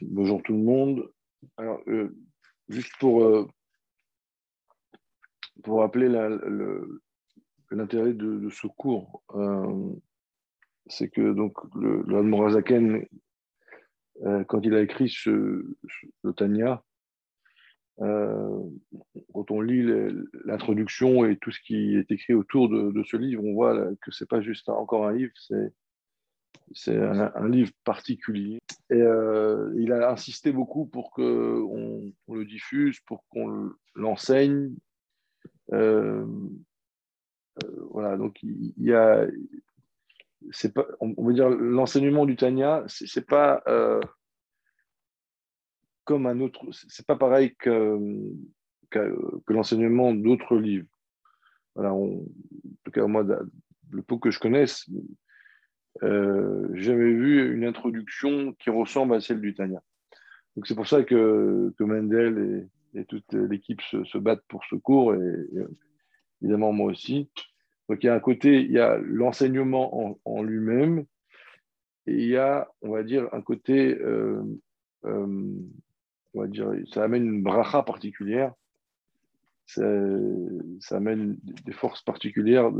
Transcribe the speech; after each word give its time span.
Bonjour 0.00 0.42
tout 0.42 0.54
le 0.54 0.62
monde. 0.62 1.12
Alors, 1.56 1.80
euh, 1.86 2.16
juste 2.68 2.92
pour, 2.98 3.22
euh, 3.22 3.46
pour 5.62 5.80
rappeler 5.80 6.08
l'intérêt 7.70 8.14
de, 8.14 8.48
ce 8.50 8.66
cours, 8.68 9.22
euh, 9.34 9.92
c'est 10.86 11.10
que 11.10 11.32
donc 11.32 11.56
le, 11.74 12.22
Morazaken, 12.22 13.06
quand 14.48 14.60
il 14.62 14.74
a 14.74 14.80
écrit 14.80 15.08
ce, 15.08 15.76
le 16.22 16.32
Tanya, 16.32 16.82
quand 17.98 19.50
on 19.50 19.60
lit 19.60 19.84
l'introduction 20.44 21.26
et 21.26 21.36
tout 21.36 21.50
ce 21.50 21.60
qui 21.60 21.96
est 21.96 22.10
écrit 22.10 22.34
autour 22.34 22.68
de, 22.68 23.02
ce 23.04 23.16
livre, 23.16 23.44
on 23.44 23.54
voit 23.54 23.94
que 24.00 24.10
c'est 24.10 24.28
pas 24.28 24.40
juste 24.40 24.68
encore 24.68 25.06
un 25.06 25.12
livre, 25.12 25.32
c'est 25.36 25.72
c'est 26.74 26.96
un, 26.96 27.48
livre 27.48 27.72
particulier. 27.84 28.60
Et 28.90 28.94
euh, 28.94 29.72
il 29.76 29.92
a 29.92 30.10
insisté 30.10 30.52
beaucoup 30.52 30.86
pour 30.86 31.10
qu'on 31.10 32.12
on 32.26 32.34
le 32.34 32.44
diffuse, 32.44 33.00
pour 33.00 33.24
qu'on 33.28 33.70
l'enseigne. 33.94 34.74
Euh, 35.72 36.26
euh, 37.64 37.88
voilà, 37.90 38.16
donc 38.16 38.42
il, 38.42 38.72
y 38.78 38.92
a. 38.92 39.26
C'est 40.50 40.74
pas, 40.74 40.86
on 41.00 41.24
va 41.24 41.32
dire 41.32 41.48
l'enseignement 41.48 42.26
du 42.26 42.36
Tanya, 42.36 42.84
c'est 42.86 43.26
pas 43.26 43.62
comme 46.04 46.26
un 46.26 46.40
autre, 46.40 46.66
c'est 46.72 47.06
pas 47.06 47.16
pareil 47.16 47.54
que, 47.54 47.96
que, 48.90 49.16
l'enseignement 49.46 50.12
d'autres 50.12 50.56
livres. 50.56 50.88
Voilà, 51.74 51.94
en 51.94 52.24
tout 52.84 52.90
cas, 52.90 53.06
moi, 53.06 53.24
le 53.90 54.02
peu 54.02 54.18
que 54.18 54.32
je 54.32 54.40
connaisse, 54.40 54.90
euh, 56.02 56.68
j'avais 56.74 57.12
vu 57.12 57.54
une 57.54 57.64
introduction 57.64 58.52
qui 58.54 58.70
ressemble 58.70 59.14
à 59.14 59.20
celle 59.20 59.40
du 59.40 59.54
Tania. 59.54 59.82
Donc 60.56 60.66
c'est 60.66 60.74
pour 60.74 60.88
ça 60.88 61.02
que, 61.02 61.72
Mendel 61.80 62.68
et, 62.94 63.04
toute 63.04 63.32
l'équipe 63.32 63.80
se, 63.80 64.18
battent 64.18 64.44
pour 64.48 64.64
ce 64.64 64.76
cours, 64.76 65.14
et, 65.14 65.48
évidemment 66.40 66.72
moi 66.72 66.90
aussi. 66.90 67.30
Donc 67.88 68.02
il 68.02 68.06
y 68.06 68.08
a 68.08 68.14
un 68.14 68.20
côté, 68.20 68.62
il 68.62 68.70
y 68.70 68.78
a 68.78 68.98
l'enseignement 68.98 70.18
en, 70.24 70.42
lui-même, 70.42 71.04
et 72.06 72.14
il 72.14 72.28
y 72.28 72.36
a, 72.36 72.68
on 72.82 72.90
va 72.90 73.02
dire, 73.02 73.28
un 73.32 73.40
côté, 73.40 73.96
euh, 74.00 74.42
euh, 75.04 75.54
on 76.34 76.40
va 76.40 76.46
dire, 76.48 76.70
ça 76.92 77.04
amène 77.04 77.26
une 77.26 77.42
bracha 77.42 77.82
particulière 77.82 78.52
ça, 79.66 80.96
amène 80.96 81.38
des 81.64 81.72
forces 81.72 82.02
particulières 82.02 82.70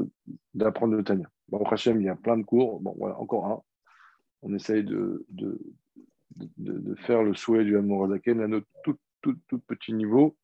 d'apprendre 0.54 0.94
le 0.94 1.04
Tania. 1.04 1.28
Bon, 1.52 1.62
Hachem, 1.66 2.00
il 2.00 2.06
y 2.06 2.08
a 2.08 2.16
plein 2.16 2.38
de 2.38 2.44
cours. 2.44 2.80
Bon, 2.80 2.94
voilà, 2.96 3.18
encore 3.18 3.44
un. 3.44 3.60
On 4.40 4.54
essaye 4.54 4.82
de, 4.82 5.26
faire 6.96 7.22
le 7.22 7.34
souhait 7.34 7.64
du 7.64 7.76
Amorazaken 7.76 8.40
à 8.40 8.48
notre 8.48 8.66
tout, 8.82 9.58
petit 9.66 9.92
niveau. 9.92 10.34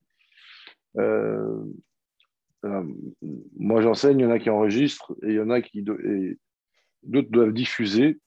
Euh, 0.98 1.64
euh, 2.66 2.84
moi, 3.56 3.80
j'enseigne, 3.80 4.18
il 4.18 4.22
y 4.24 4.26
en 4.26 4.30
a 4.30 4.38
qui 4.38 4.50
enregistrent 4.50 5.16
et 5.22 5.32
il 5.32 5.50
a 5.50 5.62
qui. 5.62 5.82
d'autres 5.82 7.30
doivent 7.30 7.54
diffuser 7.54 8.20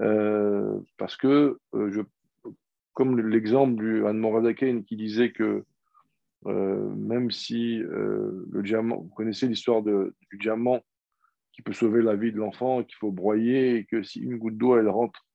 euh, 0.00 0.78
parce 0.98 1.16
que, 1.16 1.58
comme 2.92 3.18
l'exemple 3.18 3.82
du 3.82 4.06
Anne 4.06 4.84
qui 4.84 4.94
disait 4.94 5.32
que 5.32 5.64
même 6.44 7.32
si 7.32 7.78
le 7.78 8.62
diamant, 8.62 8.98
vous 8.98 9.14
connaissez 9.16 9.48
l'histoire 9.48 9.82
du 9.82 10.38
diamant 10.38 10.80
qui 11.52 11.62
peut 11.62 11.72
sauver 11.72 12.02
la 12.02 12.16
vie 12.16 12.32
de 12.32 12.38
l'enfant, 12.38 12.82
qu'il 12.82 12.96
faut 12.96 13.12
broyer, 13.12 13.76
et 13.76 13.84
que 13.84 14.02
si 14.02 14.20
une 14.20 14.38
goutte 14.38 14.56
d'eau 14.56 14.76
elle 14.76 14.88
rentre 14.88 15.26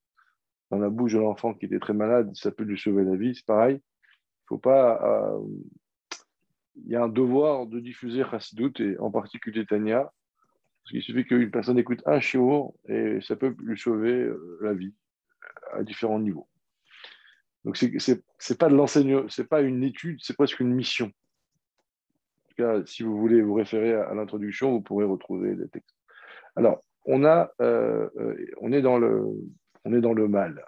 dans 0.72 0.80
la 0.80 0.90
bouche 0.90 1.14
de 1.14 1.20
l'enfant 1.20 1.54
qui 1.54 1.66
était 1.66 1.80
très 1.80 1.94
malade, 1.94 2.32
ça 2.36 2.52
peut 2.52 2.64
lui 2.64 2.78
sauver 2.78 3.04
la 3.04 3.16
vie. 3.16 3.36
C'est 3.36 3.46
pareil. 3.46 3.76
Il 3.76 4.48
faut 4.48 4.58
pas. 4.58 5.02
Euh, 5.04 5.40
il 6.86 6.92
y 6.92 6.96
a 6.96 7.04
un 7.04 7.10
devoir 7.10 7.66
de 7.66 7.80
diffuser 7.80 8.24
Chassidut 8.30 8.74
et 8.80 9.00
en 9.00 9.10
particulier 9.10 9.66
Tania, 9.66 10.12
parce 10.84 10.92
qu'il 10.92 11.02
suffit 11.02 11.26
qu'une 11.26 11.50
personne 11.50 11.80
écoute 11.80 12.04
un 12.06 12.20
shiur 12.20 12.72
et 12.88 13.20
ça 13.22 13.36
peut 13.36 13.56
lui 13.60 13.80
sauver 13.80 14.30
la 14.62 14.74
vie 14.74 14.94
à 15.74 15.84
différents 15.84 16.20
niveaux. 16.20 16.48
Donc, 17.68 17.76
ce 17.76 18.12
n'est 18.12 18.58
pas 18.58 18.70
de 18.70 18.76
l'enseignement, 18.76 19.28
c'est 19.28 19.50
pas 19.50 19.60
une 19.60 19.84
étude, 19.84 20.20
c'est 20.22 20.36
presque 20.36 20.62
une 20.62 20.74
mission. 20.74 21.08
En 21.08 22.48
tout 22.48 22.56
cas, 22.56 22.86
si 22.86 23.04
vous 23.04 23.18
voulez 23.18 23.42
vous 23.42 23.56
référer 23.56 23.94
à, 23.94 24.14
l'introduction, 24.14 24.72
vous 24.72 24.80
pourrez 24.80 25.04
retrouver 25.04 25.54
des 25.56 25.68
textes. 25.68 25.97
Alors, 26.58 26.82
euh, 27.08 27.46
euh, 27.62 28.10
on, 28.62 28.74
est, 28.74 28.82
dans 28.82 28.98
le, 28.98 30.28
mal. 30.28 30.66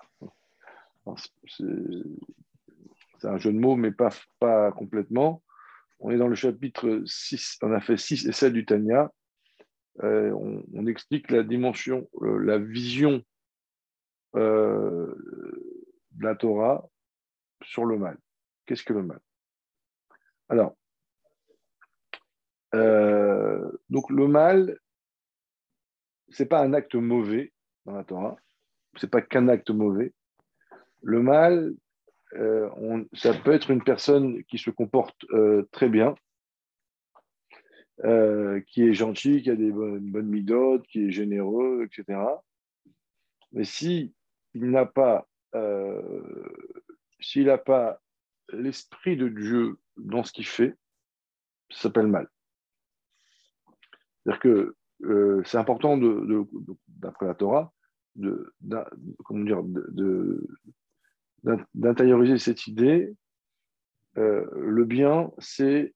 C'est 3.18 3.28
un 3.28 3.38
jeu 3.38 3.52
de 3.52 3.58
mots, 3.58 3.76
mais 3.76 3.92
pas, 3.92 4.72
complètement. 4.72 5.42
On 6.00 6.12
est 6.12 6.18
dans 6.18 6.28
le 6.28 6.36
chapitre 6.36 7.02
6, 7.06 7.58
on 7.64 7.74
a 7.74 7.82
fait 7.82 7.98
6 7.98 8.28
et 8.28 8.32
7 8.32 8.54
du 8.54 8.66
Tanya. 8.66 9.12
Euh, 10.04 10.32
on, 10.32 10.86
explique 10.86 11.32
la 11.32 11.42
dimension, 11.42 12.08
la 12.22 12.60
vision 12.60 13.24
de 14.36 15.16
la 16.20 16.36
Torah 16.36 16.88
sur 17.64 17.86
le 17.86 17.98
mal. 17.98 18.18
Qu'est-ce 18.68 18.84
que 18.84 18.94
le 18.94 19.02
mal? 19.02 19.20
Alors, 20.50 20.76
euh, 22.76 23.72
donc 23.90 24.10
le 24.12 24.28
mal, 24.28 24.78
c'est 26.32 26.48
pas 26.48 26.62
un 26.62 26.74
acte 26.74 26.96
mauvais 26.96 27.54
dans 27.86 27.94
la 27.94 28.04
Torah, 28.04 28.38
c'est 28.98 29.10
pas 29.10 29.22
qu'un 29.22 29.48
acte 29.48 29.70
mauvais. 29.70 30.14
Le 31.02 31.22
mal, 31.22 31.74
euh, 32.34 32.70
ça 33.14 33.34
peut 33.34 33.54
être 33.54 33.72
une 33.72 33.84
personne 33.84 34.44
qui 34.46 34.58
se 34.58 34.70
comporte 34.70 35.26
euh, 35.32 35.68
très 35.72 35.90
bien, 35.90 36.16
qui 38.68 38.84
est 38.84 38.94
gentil, 38.94 39.42
qui 39.42 39.50
a 39.50 39.56
des 39.56 39.72
bonnes, 39.72 40.10
bonnes 40.10 40.84
qui 40.84 41.06
est 41.06 41.12
généreux, 41.12 41.86
etc. 41.86 42.18
Mais 43.52 43.66
si 43.66 44.14
il 44.54 44.70
n'a 44.72 44.86
pas 44.86 45.28
euh, 45.56 46.48
s'il 47.20 47.46
n'a 47.46 47.58
pas 47.58 48.02
l'esprit 48.54 49.18
de 49.18 49.28
Dieu 49.28 49.78
dans 49.98 50.24
ce 50.24 50.32
qu'il 50.32 50.46
fait, 50.46 50.76
ça 51.70 51.84
s'appelle 51.84 52.08
mal. 52.08 52.30
C'est-à-dire 54.24 54.40
que 54.40 54.76
euh, 55.04 55.42
c'est 55.46 55.58
important, 55.58 55.98
de, 55.98 56.48
d'après 56.88 57.26
la 57.26 57.36
Torah, 57.36 57.74
de, 58.16 58.54
d'intérioriser 61.74 62.38
cette 62.38 62.68
idée. 62.68 63.14
Euh, 64.18 64.46
le 64.54 64.86
bien, 64.86 65.32
c'est 65.38 65.94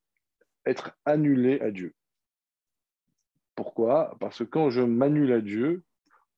être 0.66 0.98
annulé 1.06 1.60
à 1.60 1.72
Dieu. 1.72 1.94
Pourquoi? 3.56 4.16
Parce 4.20 4.40
que 4.40 4.44
quand 4.46 4.70
je 4.70 4.82
m'annule 4.82 5.34
à 5.34 5.42
Dieu, 5.42 5.84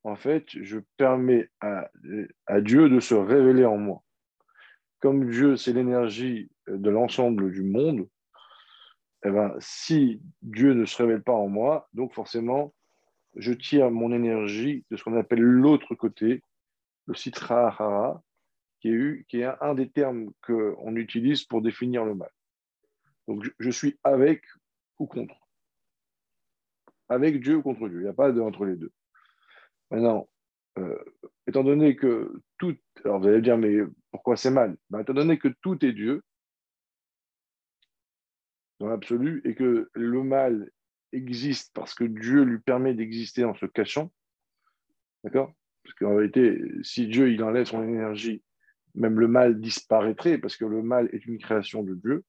en 0.04 0.16
fait, 0.16 0.46
je 0.50 0.80
permets 0.98 1.50
à, 1.62 1.90
Dieu 2.62 2.90
de 2.90 3.00
se 3.00 3.16
révéler 3.16 3.66
en 3.66 3.78
moi. 3.78 4.04
Comme 5.00 5.30
Dieu, 5.30 5.56
c'est 5.56 5.74
l'énergie 5.74 6.50
de 6.68 6.90
l'ensemble 6.90 7.52
du 7.52 7.64
monde, 7.64 8.08
eh 9.26 9.32
ben, 9.32 9.56
si 9.60 10.22
Dieu 10.44 10.74
ne 10.74 10.86
se 10.86 11.02
révèle 11.02 11.24
pas 11.24 11.34
en 11.34 11.48
moi, 11.48 11.90
donc 11.94 12.14
forcément, 12.14 12.76
je 13.36 13.54
tire 13.54 13.90
mon 13.90 14.12
énergie 14.12 14.86
de 14.92 14.98
ce 14.98 15.04
qu'on 15.04 15.18
appelle 15.18 15.42
l'autre 15.42 15.96
côté, 15.96 16.44
le 17.08 17.16
citra 17.16 17.68
hara, 17.68 18.24
qui 18.80 18.90
est, 18.90 19.26
qui 19.28 19.40
est 19.40 19.50
un, 19.62 19.74
des 19.74 19.90
termes 19.90 20.32
qu'on 20.46 20.96
utilise 20.96 21.44
pour 21.44 21.64
définir 21.64 22.06
le 22.06 22.14
mal. 22.14 22.30
Donc, 23.28 23.44
je, 23.58 23.70
suis 23.72 23.98
avec 24.04 24.44
ou 25.00 25.08
contre. 25.08 25.36
Avec 27.10 27.42
Dieu 27.42 27.56
ou 27.56 27.62
contre 27.64 27.90
Dieu. 27.90 28.02
Il 28.02 28.04
n'y 28.04 28.10
a 28.10 28.14
pas 28.14 28.32
de 28.32 28.40
entre 28.40 28.66
les 28.66 28.76
deux. 28.76 28.92
Maintenant, 29.90 30.30
euh, 30.78 31.04
étant 31.48 31.64
donné 31.64 31.96
que 31.96 32.32
tout. 32.60 32.78
Alors 33.04 33.20
vous 33.20 33.28
allez 33.28 33.42
dire, 33.42 33.58
mais 33.58 33.78
pourquoi 34.12 34.38
c'est 34.38 34.52
mal? 34.52 34.78
Ben, 34.92 35.00
Étant 35.00 35.14
donné 35.14 35.40
que 35.40 35.48
tout 35.62 35.84
est 35.84 35.94
Dieu, 35.94 36.22
dans 38.80 38.88
l'absolu, 38.88 39.42
et 39.46 39.56
que 39.56 39.90
le 39.94 40.24
mal 40.24 40.70
existe 41.12 41.74
parce 41.74 41.94
que 41.94 42.04
Dieu 42.04 42.44
lui 42.44 42.60
permet 42.60 42.94
d'exister 42.94 43.46
en 43.46 43.56
se 43.56 43.66
cachant, 43.66 44.12
d'accord? 45.24 45.54
Parce 45.84 45.96
qu'en 45.96 46.16
réalité, 46.16 46.62
si 46.82 47.08
Dieu 47.08 47.32
il 47.32 47.44
enlève 47.44 47.66
son 47.66 47.84
énergie, 47.84 48.44
même 48.96 49.20
le 49.20 49.28
mal 49.28 49.60
disparaîtrait 49.60 50.38
parce 50.38 50.58
que 50.58 50.66
le 50.66 50.82
mal 50.82 51.10
est 51.14 51.26
une 51.26 51.38
création 51.38 51.84
de 51.84 51.94
Dieu. 51.96 52.24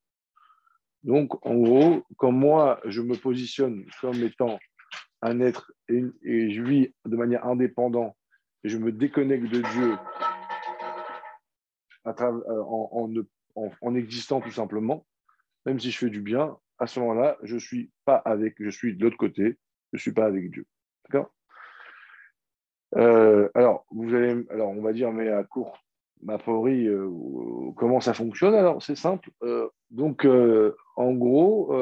Donc, 1.04 1.44
en 1.46 1.54
gros, 1.54 2.04
quand 2.16 2.32
moi 2.32 2.81
je 2.84 3.00
me 3.00 3.16
positionne 3.16 3.84
comme 4.00 4.22
étant 4.22 4.58
un 5.22 5.40
être 5.40 5.72
et, 5.88 6.02
je 6.50 6.62
vis 6.62 6.94
de 7.04 7.16
manière 7.16 7.46
indépendante 7.46 8.16
et 8.64 8.69
je 8.69 8.78
me 8.78 8.92
déconnecte 8.92 9.44
de 9.44 9.62
Dieu 9.62 9.96
à 12.04 12.14
en, 13.81 13.94
existant 13.94 14.40
tout 14.40 14.50
simplement, 14.50 15.06
même 15.66 15.78
si 15.78 15.90
je 15.90 15.98
fais 15.98 16.10
du 16.10 16.20
bien, 16.20 16.56
à 16.78 16.86
ce 16.86 17.00
moment-là, 17.00 17.36
je 17.42 17.56
suis 17.56 17.90
pas 18.04 18.16
avec, 18.16 18.56
je 18.58 18.70
suis 18.70 18.96
de 18.96 19.04
l'autre 19.04 19.16
côté, 19.16 19.58
je 19.92 19.98
suis 19.98 20.12
pas 20.12 20.24
avec 20.26 20.50
Dieu. 20.50 20.66
D'accord? 21.04 21.32
Euh, 22.96 23.48
Alors, 23.54 23.84
vous 23.90 24.14
allez, 24.14 24.46
alors 24.50 24.70
on 24.70 24.80
va 24.80 24.92
dire, 24.92 25.12
mais 25.12 25.28
à 25.28 25.44
court 25.44 25.82
a 26.28 26.38
priori, 26.38 26.88
comment 27.76 28.00
ça 28.00 28.14
fonctionne 28.14 28.54
Alors, 28.54 28.82
c'est 28.82 28.96
simple. 28.96 29.30
donc, 29.90 30.26
en 30.96 31.12
gros, 31.12 31.72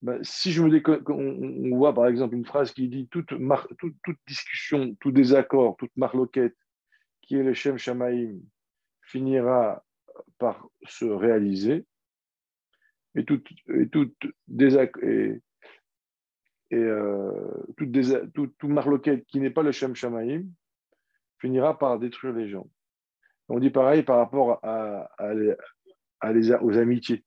bah, 0.00 0.16
si 0.22 0.52
je 0.52 0.62
me 0.62 1.10
on, 1.10 1.76
voit 1.76 1.92
par 1.92 2.06
exemple 2.06 2.36
une 2.36 2.44
phrase 2.44 2.72
qui 2.72 2.88
dit 2.88 3.08
toute, 3.08 3.32
toute, 3.78 4.18
discussion, 4.28 4.94
tout 5.00 5.10
désaccord, 5.10 5.76
toute 5.76 5.96
marloquette 5.96 6.56
qui 7.22 7.36
est 7.36 7.42
le 7.42 7.52
Shem 7.52 7.78
Shamaim 7.78 8.38
finira 9.02 9.84
par 10.38 10.68
se 10.84 11.04
réaliser 11.04 11.84
et 13.18 13.24
toute, 13.24 13.46
et 16.70 16.76
euh, 16.76 17.66
tout, 18.58 18.68
marloquette 18.68 19.26
qui 19.26 19.40
n'est 19.40 19.50
pas 19.50 19.62
le 19.62 19.72
Shem 19.72 19.94
Shamaim 19.94 20.44
finira 21.40 21.78
par 21.78 21.98
détruire 21.98 22.34
les 22.34 22.48
gens. 22.48 22.68
On 23.48 23.58
dit 23.58 23.70
pareil 23.70 24.02
par 24.02 24.18
rapport 24.18 24.60
à, 24.62 25.10
à, 25.18 25.34
les, 26.32 26.52
aux 26.52 26.76
amitiés. 26.76 27.24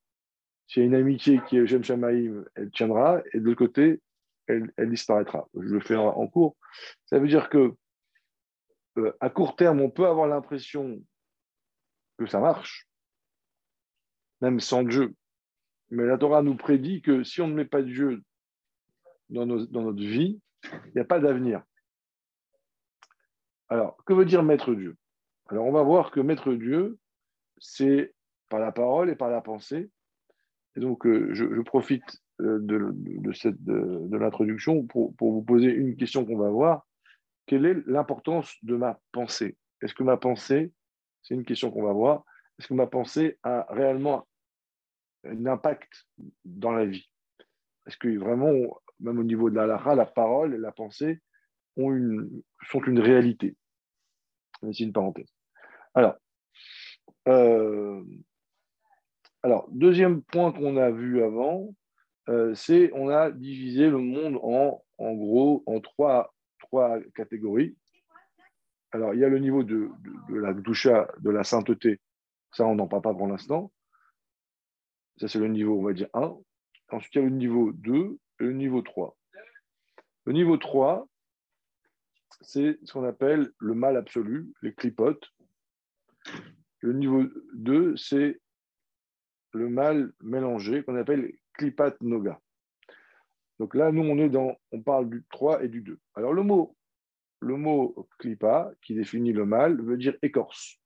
S'il 0.67 0.83
y 0.83 0.85
a 0.85 0.87
une 0.87 0.95
amitié 0.95 1.41
qui 1.47 1.57
est 1.57 1.67
Shem 1.67 1.83
Shamaim, 1.83 2.45
elle 2.55 2.69
tiendra, 2.71 3.21
et 3.33 3.39
de 3.39 3.45
l'autre 3.45 3.57
côté, 3.57 4.01
elle, 4.47 4.89
disparaîtra. 4.89 5.47
Je 5.55 5.73
le 5.73 5.79
fais 5.79 5.95
en, 5.95 6.27
cours. 6.27 6.55
Ça 7.05 7.19
veut 7.19 7.27
dire 7.27 7.49
que 7.49 7.73
euh, 8.97 9.13
à 9.19 9.29
court 9.29 9.55
terme, 9.55 9.81
on 9.81 9.89
peut 9.89 10.07
avoir 10.07 10.27
l'impression 10.27 11.01
que 12.17 12.25
ça 12.25 12.39
marche, 12.39 12.87
même 14.41 14.59
sans 14.59 14.83
Dieu. 14.83 15.15
Mais 15.91 16.05
la 16.05 16.17
Torah 16.17 16.41
nous 16.41 16.55
prédit 16.55 17.01
que 17.01 17.23
si 17.23 17.41
on 17.41 17.47
ne 17.47 17.53
met 17.53 17.65
pas 17.65 17.81
Dieu 17.81 18.23
dans, 19.29 19.45
notre 19.45 20.01
vie, 20.01 20.41
il 20.63 20.91
n'y 20.95 21.01
a 21.01 21.05
pas 21.05 21.19
d'avenir. 21.19 21.63
Alors, 23.69 23.97
que 24.05 24.13
veut 24.13 24.25
dire 24.25 24.43
mettre 24.43 24.73
Dieu? 24.73 24.97
Alors, 25.47 25.65
on 25.65 25.71
va 25.71 25.83
voir 25.83 26.11
que 26.11 26.19
mettre 26.19 26.53
Dieu, 26.53 26.97
c'est 27.57 28.13
par 28.49 28.59
la 28.59 28.71
parole 28.71 29.09
et 29.09 29.15
par 29.15 29.29
la 29.29 29.41
pensée, 29.41 29.89
et 30.75 30.79
donc, 30.79 31.05
euh, 31.05 31.33
je, 31.33 31.61
profite 31.61 32.03
euh, 32.39 32.59
de, 32.61 34.17
l'introduction 34.17 34.85
pour, 34.85 35.13
vous 35.19 35.41
poser 35.41 35.67
une 35.67 35.95
question 35.95 36.25
qu'on 36.25 36.37
va 36.37 36.49
voir. 36.49 36.87
Quelle 37.45 37.65
est 37.65 37.75
l'importance 37.87 38.55
de 38.63 38.75
ma 38.75 38.99
pensée? 39.11 39.57
Est-ce 39.81 39.93
que 39.93 40.03
ma 40.03 40.17
pensée, 40.17 40.71
c'est 41.23 41.33
une 41.33 41.43
question 41.43 41.71
qu'on 41.71 41.83
va 41.83 41.91
voir, 41.91 42.23
est-ce 42.57 42.67
que 42.67 42.73
ma 42.73 42.87
pensée 42.87 43.37
a 43.43 43.65
réellement 43.69 44.27
un 45.23 45.45
impact 45.45 46.07
dans 46.45 46.71
la 46.71 46.85
vie 46.85 47.09
Est-ce 47.87 47.97
que 47.97 48.17
vraiment, 48.17 48.51
même 48.99 49.19
au 49.19 49.23
niveau 49.23 49.49
de 49.49 49.55
la 49.55 49.67
lara, 49.67 49.95
la 49.95 50.05
parole 50.05 50.53
et 50.53 50.57
la 50.57 50.71
pensée 50.71 51.21
sont 51.75 51.91
une 51.91 52.99
réalité 52.99 53.55
C'est 54.61 54.79
une 54.79 54.93
parenthèse. 54.93 55.31
Alors, 55.93 56.15
euh, 57.27 58.03
alors, 59.43 59.67
deuxième 59.71 60.21
point 60.21 60.51
qu'on 60.51 60.77
a 60.77 60.91
vu 60.91 61.23
avant, 61.23 61.73
euh, 62.29 62.53
c'est 62.53 62.91
on 62.93 63.09
a 63.09 63.31
divisé 63.31 63.89
le 63.89 63.97
monde 63.97 64.39
en, 64.43 65.13
gros 65.15 65.63
en 65.65 65.79
trois, 65.79 66.33
trois 66.59 66.99
catégories. 67.15 67.75
Alors, 68.91 69.13
il 69.13 69.19
y 69.19 69.25
a 69.25 69.29
le 69.29 69.39
niveau 69.39 69.63
de, 69.63 69.89
de, 70.29 70.35
la 70.35 70.53
doucha, 70.53 71.07
de 71.19 71.29
la 71.29 71.43
sainteté. 71.43 71.99
Ça, 72.51 72.65
on 72.65 72.75
n'en 72.75 72.87
parle 72.87 73.01
pas 73.01 73.13
pour 73.13 73.27
l'instant. 73.27 73.71
Ça, 75.21 75.27
c'est 75.27 75.37
le 75.37 75.49
niveau, 75.49 75.77
on 75.77 75.83
va 75.83 75.93
dire 75.93 76.09
1. 76.15 76.35
Ensuite, 76.89 77.13
il 77.13 77.17
y 77.19 77.21
a 77.21 77.25
le 77.25 77.35
niveau 77.35 77.71
2 77.73 78.17
et 78.39 78.43
le 78.43 78.53
niveau 78.53 78.81
3. 78.81 79.15
Le 80.25 80.33
niveau 80.33 80.57
3, 80.57 81.07
c'est 82.41 82.79
ce 82.83 82.91
qu'on 82.91 83.03
appelle 83.03 83.51
le 83.59 83.75
mal 83.75 83.97
absolu, 83.97 84.51
les 84.63 84.73
clipotes. 84.73 85.23
Le 86.79 86.93
niveau 86.93 87.25
2, 87.53 87.95
c'est 87.97 88.41
le 89.53 89.69
mal 89.69 90.11
mélangé 90.21 90.83
qu'on 90.83 90.95
appelle 90.95 91.31
klipat 91.53 92.01
noga. 92.01 92.41
Donc 93.59 93.75
là, 93.75 93.91
nous, 93.91 94.57
on 94.71 94.81
parle 94.81 95.07
du 95.07 95.23
3 95.29 95.63
et 95.63 95.67
du 95.67 95.81
2. 95.81 95.99
Alors 96.15 96.33
le 96.33 96.41
mot, 96.41 96.75
le 97.41 97.57
mot 97.57 98.09
klipa, 98.17 98.71
qui 98.81 98.95
définit 98.95 99.33
le 99.33 99.45
mal, 99.45 99.79
veut 99.83 99.97
dire 99.97 100.17
écorce. 100.23 100.79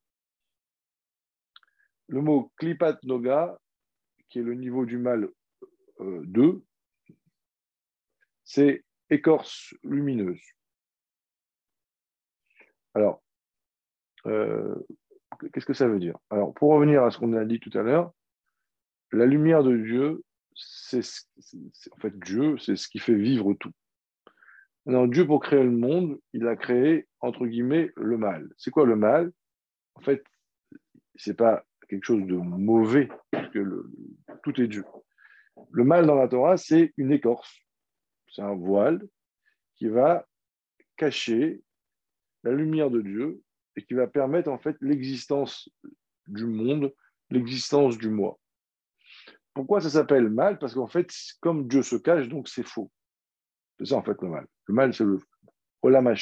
Le 2.09 2.19
mot 2.19 2.51
klipat 2.57 3.01
noga, 3.03 3.57
le 4.41 4.53
niveau 4.53 4.85
du 4.85 4.97
mal 4.97 5.29
2, 5.99 6.41
euh, 6.41 6.61
c'est 8.43 8.83
écorce 9.09 9.73
lumineuse. 9.83 10.41
Alors, 12.93 13.21
euh, 14.25 14.75
qu'est-ce 15.53 15.65
que 15.65 15.73
ça 15.73 15.87
veut 15.87 15.99
dire? 15.99 16.17
Alors, 16.29 16.53
pour 16.53 16.71
revenir 16.71 17.03
à 17.03 17.11
ce 17.11 17.17
qu'on 17.17 17.33
a 17.33 17.45
dit 17.45 17.59
tout 17.59 17.75
à 17.77 17.83
l'heure, 17.83 18.13
la 19.11 19.25
lumière 19.25 19.63
de 19.63 19.75
Dieu, 19.75 20.23
c'est 20.55 21.01
en 21.91 21.97
fait 21.97 22.17
Dieu, 22.19 22.57
c'est 22.57 22.75
ce 22.75 22.87
qui 22.87 22.99
fait 22.99 23.15
vivre 23.15 23.53
tout. 23.55 23.71
Maintenant, 24.85 25.07
Dieu, 25.07 25.25
pour 25.25 25.41
créer 25.41 25.63
le 25.63 25.71
monde, 25.71 26.19
il 26.33 26.47
a 26.47 26.55
créé, 26.55 27.07
entre 27.19 27.47
guillemets, 27.47 27.91
le 27.95 28.17
mal. 28.17 28.49
C'est 28.57 28.71
quoi 28.71 28.85
le 28.85 28.95
mal 28.95 29.31
En 29.95 30.01
fait, 30.01 30.23
c'est 31.15 31.33
pas 31.33 31.65
quelque 31.87 32.05
chose 32.05 32.25
de 32.25 32.35
mauvais, 32.35 33.09
parce 33.31 33.49
que 33.49 33.85
tout 34.43 34.59
est 34.61 34.67
Dieu. 34.67 34.85
Le 35.71 35.83
mal 35.83 36.05
dans 36.05 36.15
la 36.15 36.27
Torah, 36.27 36.57
c'est 36.57 36.93
une 36.97 37.11
écorce. 37.11 37.59
C'est 38.27 38.41
un 38.41 38.55
voile 38.55 39.01
qui 39.75 39.87
va 39.87 40.25
cacher 40.97 41.61
la 42.43 42.51
lumière 42.51 42.89
de 42.89 43.01
Dieu 43.01 43.41
et 43.75 43.83
qui 43.83 43.93
va 43.93 44.07
permettre 44.07 44.49
en 44.49 44.57
fait 44.57 44.75
l'existence 44.81 45.69
du 46.27 46.45
monde, 46.45 46.93
l'existence 47.29 47.97
du 47.97 48.09
moi. 48.09 48.39
Pourquoi 49.53 49.81
ça 49.81 49.89
s'appelle 49.89 50.29
mal? 50.29 50.59
Parce 50.59 50.73
qu'en 50.73 50.87
fait, 50.87 51.09
comme 51.39 51.67
Dieu 51.67 51.81
se 51.81 51.95
cache, 51.95 52.27
donc 52.27 52.47
c'est 52.47 52.67
faux. 52.67 52.91
C'est 53.79 53.85
ça 53.87 53.95
en 53.95 54.03
fait 54.03 54.21
le 54.21 54.29
mal. 54.29 54.47
Le 54.65 54.73
mal, 54.73 54.93
c'est 54.93 55.03
le 55.03 55.19
olam 55.81 56.13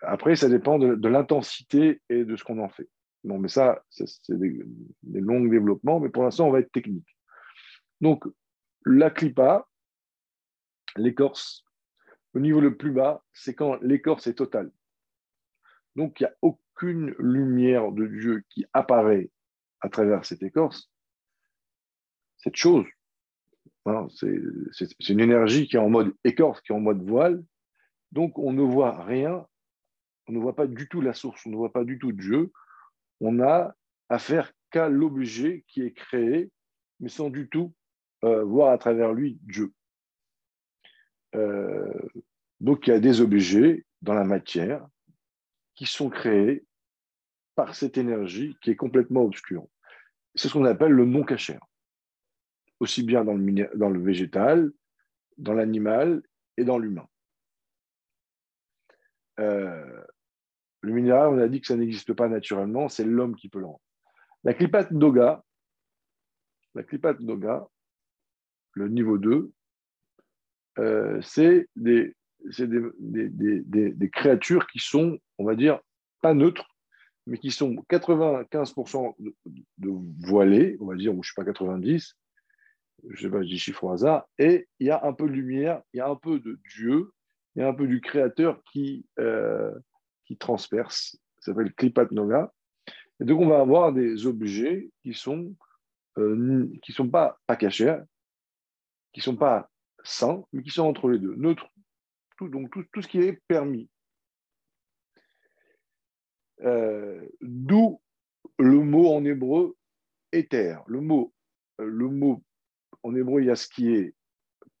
Après, 0.00 0.36
ça 0.36 0.48
dépend 0.48 0.78
de, 0.78 1.08
l'intensité 1.08 2.00
et 2.08 2.24
de 2.24 2.36
ce 2.36 2.44
qu'on 2.44 2.58
en 2.58 2.68
fait. 2.68 2.88
Bon, 3.28 3.38
mais 3.38 3.48
ça, 3.48 3.84
c'est 3.90 4.08
des, 4.30 4.64
longs 5.02 5.44
développements, 5.44 6.00
mais 6.00 6.08
pour 6.08 6.22
l'instant, 6.22 6.48
on 6.48 6.50
va 6.50 6.60
être 6.60 6.72
technique. 6.72 7.14
Donc, 8.00 8.24
la 8.86 9.10
clipa, 9.10 9.68
l'écorce, 10.96 11.62
au 12.32 12.40
niveau 12.40 12.62
le 12.62 12.74
plus 12.74 12.90
bas, 12.90 13.22
c'est 13.34 13.52
quand 13.52 13.78
l'écorce 13.82 14.28
est 14.28 14.34
totale. 14.36 14.72
Donc, 15.94 16.18
il 16.20 16.22
n'y 16.22 16.28
a 16.30 16.36
aucune 16.40 17.14
lumière 17.18 17.92
de 17.92 18.06
Dieu 18.06 18.44
qui 18.48 18.64
apparaît 18.72 19.30
à 19.82 19.90
travers 19.90 20.24
cette 20.24 20.42
écorce, 20.42 20.90
cette 22.38 22.56
chose. 22.56 22.86
Hein, 23.84 24.06
c'est 24.10 25.08
une 25.10 25.20
énergie 25.20 25.68
qui 25.68 25.76
est 25.76 25.80
en 25.80 25.90
mode 25.90 26.14
écorce, 26.24 26.62
qui 26.62 26.72
est 26.72 26.74
en 26.74 26.80
mode 26.80 27.02
voile. 27.02 27.44
Donc, 28.10 28.38
on 28.38 28.54
ne 28.54 28.62
voit 28.62 29.04
rien, 29.04 29.46
on 30.28 30.32
ne 30.32 30.38
voit 30.38 30.56
pas 30.56 30.66
du 30.66 30.88
tout 30.88 31.02
la 31.02 31.12
source, 31.12 31.44
on 31.44 31.50
ne 31.50 31.56
voit 31.56 31.74
pas 31.74 31.84
du 31.84 31.98
tout 31.98 32.12
Dieu. 32.12 32.50
On 33.20 33.40
a 33.40 33.74
affaire 34.08 34.52
qu'à 34.70 34.88
l'objet 34.88 35.64
qui 35.68 35.82
est 35.82 35.92
créé, 35.92 36.50
mais 37.00 37.08
sans 37.08 37.30
du 37.30 37.48
tout 37.48 37.74
euh, 38.24 38.44
voir 38.44 38.72
à 38.72 38.78
travers 38.78 39.12
lui 39.12 39.38
Dieu. 39.42 39.72
Euh, 41.34 41.92
donc, 42.60 42.86
il 42.86 42.90
y 42.90 42.92
a 42.92 43.00
des 43.00 43.20
objets 43.20 43.84
dans 44.02 44.14
la 44.14 44.24
matière 44.24 44.86
qui 45.74 45.86
sont 45.86 46.10
créés 46.10 46.64
par 47.54 47.74
cette 47.74 47.98
énergie 47.98 48.56
qui 48.62 48.70
est 48.70 48.76
complètement 48.76 49.22
obscure. 49.22 49.66
C'est 50.34 50.48
ce 50.48 50.52
qu'on 50.52 50.64
appelle 50.64 50.92
le 50.92 51.04
non 51.04 51.24
cachère 51.24 51.60
aussi 52.80 53.02
bien 53.02 53.24
dans 53.24 53.34
le, 53.34 53.76
dans 53.76 53.90
le 53.90 54.00
végétal, 54.00 54.72
dans 55.36 55.52
l'animal 55.52 56.22
et 56.56 56.64
dans 56.64 56.78
l'humain. 56.78 57.08
Euh, 59.40 60.04
le 60.80 60.92
minéral, 60.92 61.28
on 61.28 61.38
a 61.38 61.48
dit 61.48 61.60
que 61.60 61.66
ça 61.66 61.76
n'existe 61.76 62.12
pas 62.12 62.28
naturellement, 62.28 62.88
c'est 62.88 63.04
l'homme 63.04 63.36
qui 63.36 63.48
peut 63.48 63.60
le. 63.60 63.66
La 64.44 64.54
clipat 64.54 64.84
doga, 64.92 65.44
la 66.74 66.82
le 68.74 68.88
niveau 68.88 69.18
2, 69.18 69.52
euh, 70.78 71.20
c'est 71.22 71.68
des, 71.74 72.14
des, 72.44 73.28
des, 73.28 73.90
des, 73.90 74.10
créatures 74.10 74.66
qui 74.68 74.78
sont, 74.78 75.18
on 75.38 75.44
va 75.44 75.56
dire, 75.56 75.80
pas 76.22 76.34
neutres, 76.34 76.68
mais 77.26 77.38
qui 77.38 77.50
sont 77.50 77.74
95% 77.90 79.14
de, 79.18 79.34
de 79.78 79.90
voilées, 80.20 80.76
on 80.80 80.86
va 80.86 80.94
dire, 80.94 81.12
ou 81.12 81.22
je 81.22 81.32
ne 81.36 81.44
sais 81.44 81.52
pas, 81.52 81.64
90%, 81.64 82.12
je 83.10 83.22
sais 83.22 83.30
pas, 83.30 83.42
je 83.42 83.48
dis 83.48 83.58
chiffre 83.58 83.84
au 83.84 83.90
hasard, 83.90 84.28
et 84.38 84.68
il 84.78 84.86
y 84.86 84.90
a 84.90 85.04
un 85.04 85.12
peu 85.12 85.26
de 85.26 85.32
lumière, 85.32 85.82
il 85.92 85.98
y 85.98 86.00
a 86.00 86.08
un 86.08 86.16
peu 86.16 86.38
de 86.38 86.60
Dieu, 86.76 87.12
il 87.54 87.62
y 87.62 87.64
a 87.64 87.68
un 87.68 87.74
peu 87.74 87.88
du 87.88 88.00
Créateur 88.00 88.62
qui, 88.70 89.04
euh, 89.18 89.74
qui 90.28 90.36
transperce. 90.36 91.16
Ça 91.40 91.52
s'appelle 91.52 91.72
Klipat 91.74 92.12
Noga. 92.12 92.52
Et 93.20 93.24
donc, 93.24 93.40
on 93.40 93.48
va 93.48 93.60
avoir 93.60 93.92
des 93.92 94.26
objets 94.26 94.90
qui 95.02 95.14
sont 95.14 95.54
euh, 96.18 96.70
qui 96.82 96.92
sont 96.92 97.08
pas, 97.08 97.38
pas 97.46 97.56
cachés, 97.56 97.96
qui 99.12 99.20
sont 99.20 99.36
pas 99.36 99.70
sains, 100.04 100.44
mais 100.52 100.62
qui 100.62 100.70
sont 100.70 100.84
entre 100.84 101.08
les 101.08 101.18
deux, 101.18 101.34
neutres. 101.34 101.68
Tout, 102.36 102.48
donc, 102.48 102.70
tout, 102.70 103.02
ce 103.02 103.08
qui 103.08 103.18
est 103.18 103.42
permis. 103.48 103.88
D'où 107.40 108.00
le 108.58 108.80
mot 108.80 109.14
en 109.14 109.24
hébreu 109.24 109.76
éther. 110.32 110.82
Le 110.86 111.00
mot, 111.00 111.32
le 111.78 112.08
mot 112.08 112.42
en 113.02 113.14
hébreu, 113.14 113.40
il 113.40 113.46
y 113.46 113.50
a 113.50 113.56
ce 113.56 113.68
qui 113.68 113.92
est 113.94 114.14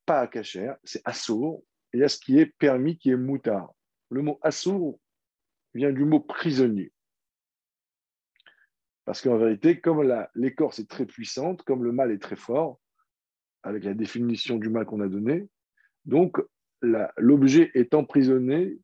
pas 0.04 0.26
cacher, 0.26 0.72
c'est 0.84 1.02
assour, 1.04 1.62
et 1.92 1.98
il 1.98 2.00
y 2.00 2.04
a 2.04 2.08
ce 2.08 2.18
qui 2.18 2.38
est 2.38 2.46
permis, 2.58 2.98
qui 2.98 3.10
est 3.10 3.16
moutard. 3.16 3.72
Le 4.10 4.22
mot 4.22 4.38
assour 4.42 4.98
vient 5.74 5.92
du 5.92 6.04
mot 6.04 6.20
prisonnier. 6.20 6.92
Parce 9.04 9.22
qu'en 9.22 9.38
vérité, 9.38 9.80
comme 9.80 10.06
l'écorce 10.34 10.78
est 10.80 10.90
très 10.90 11.06
puissante, 11.06 11.62
comme 11.62 11.82
le 11.82 11.92
mal 11.92 12.10
est 12.10 12.22
très 12.22 12.36
fort, 12.36 12.78
avec 13.62 13.84
la 13.84 13.94
définition 13.94 14.58
du 14.58 14.68
mal 14.68 14.84
qu'on 14.84 15.00
a 15.00 15.08
donnée, 15.08 15.48
donc 16.04 16.38
l'objet 16.82 17.70
est 17.74 17.94
emprisonné, 17.94 18.78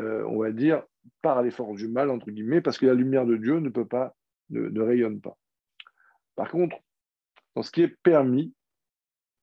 euh, 0.00 0.24
on 0.26 0.38
va 0.38 0.52
dire, 0.52 0.82
par 1.20 1.42
les 1.42 1.50
forces 1.50 1.76
du 1.76 1.88
mal, 1.88 2.10
entre 2.10 2.30
guillemets, 2.30 2.60
parce 2.60 2.78
que 2.78 2.86
la 2.86 2.94
lumière 2.94 3.26
de 3.26 3.36
Dieu 3.36 3.58
ne 3.58 3.68
peut 3.68 3.86
pas, 3.86 4.16
ne, 4.50 4.80
rayonne 4.80 5.20
pas. 5.20 5.36
Par 6.34 6.50
contre, 6.50 6.76
dans 7.54 7.62
ce 7.62 7.70
qui 7.70 7.82
est 7.82 7.96
permis, 8.02 8.54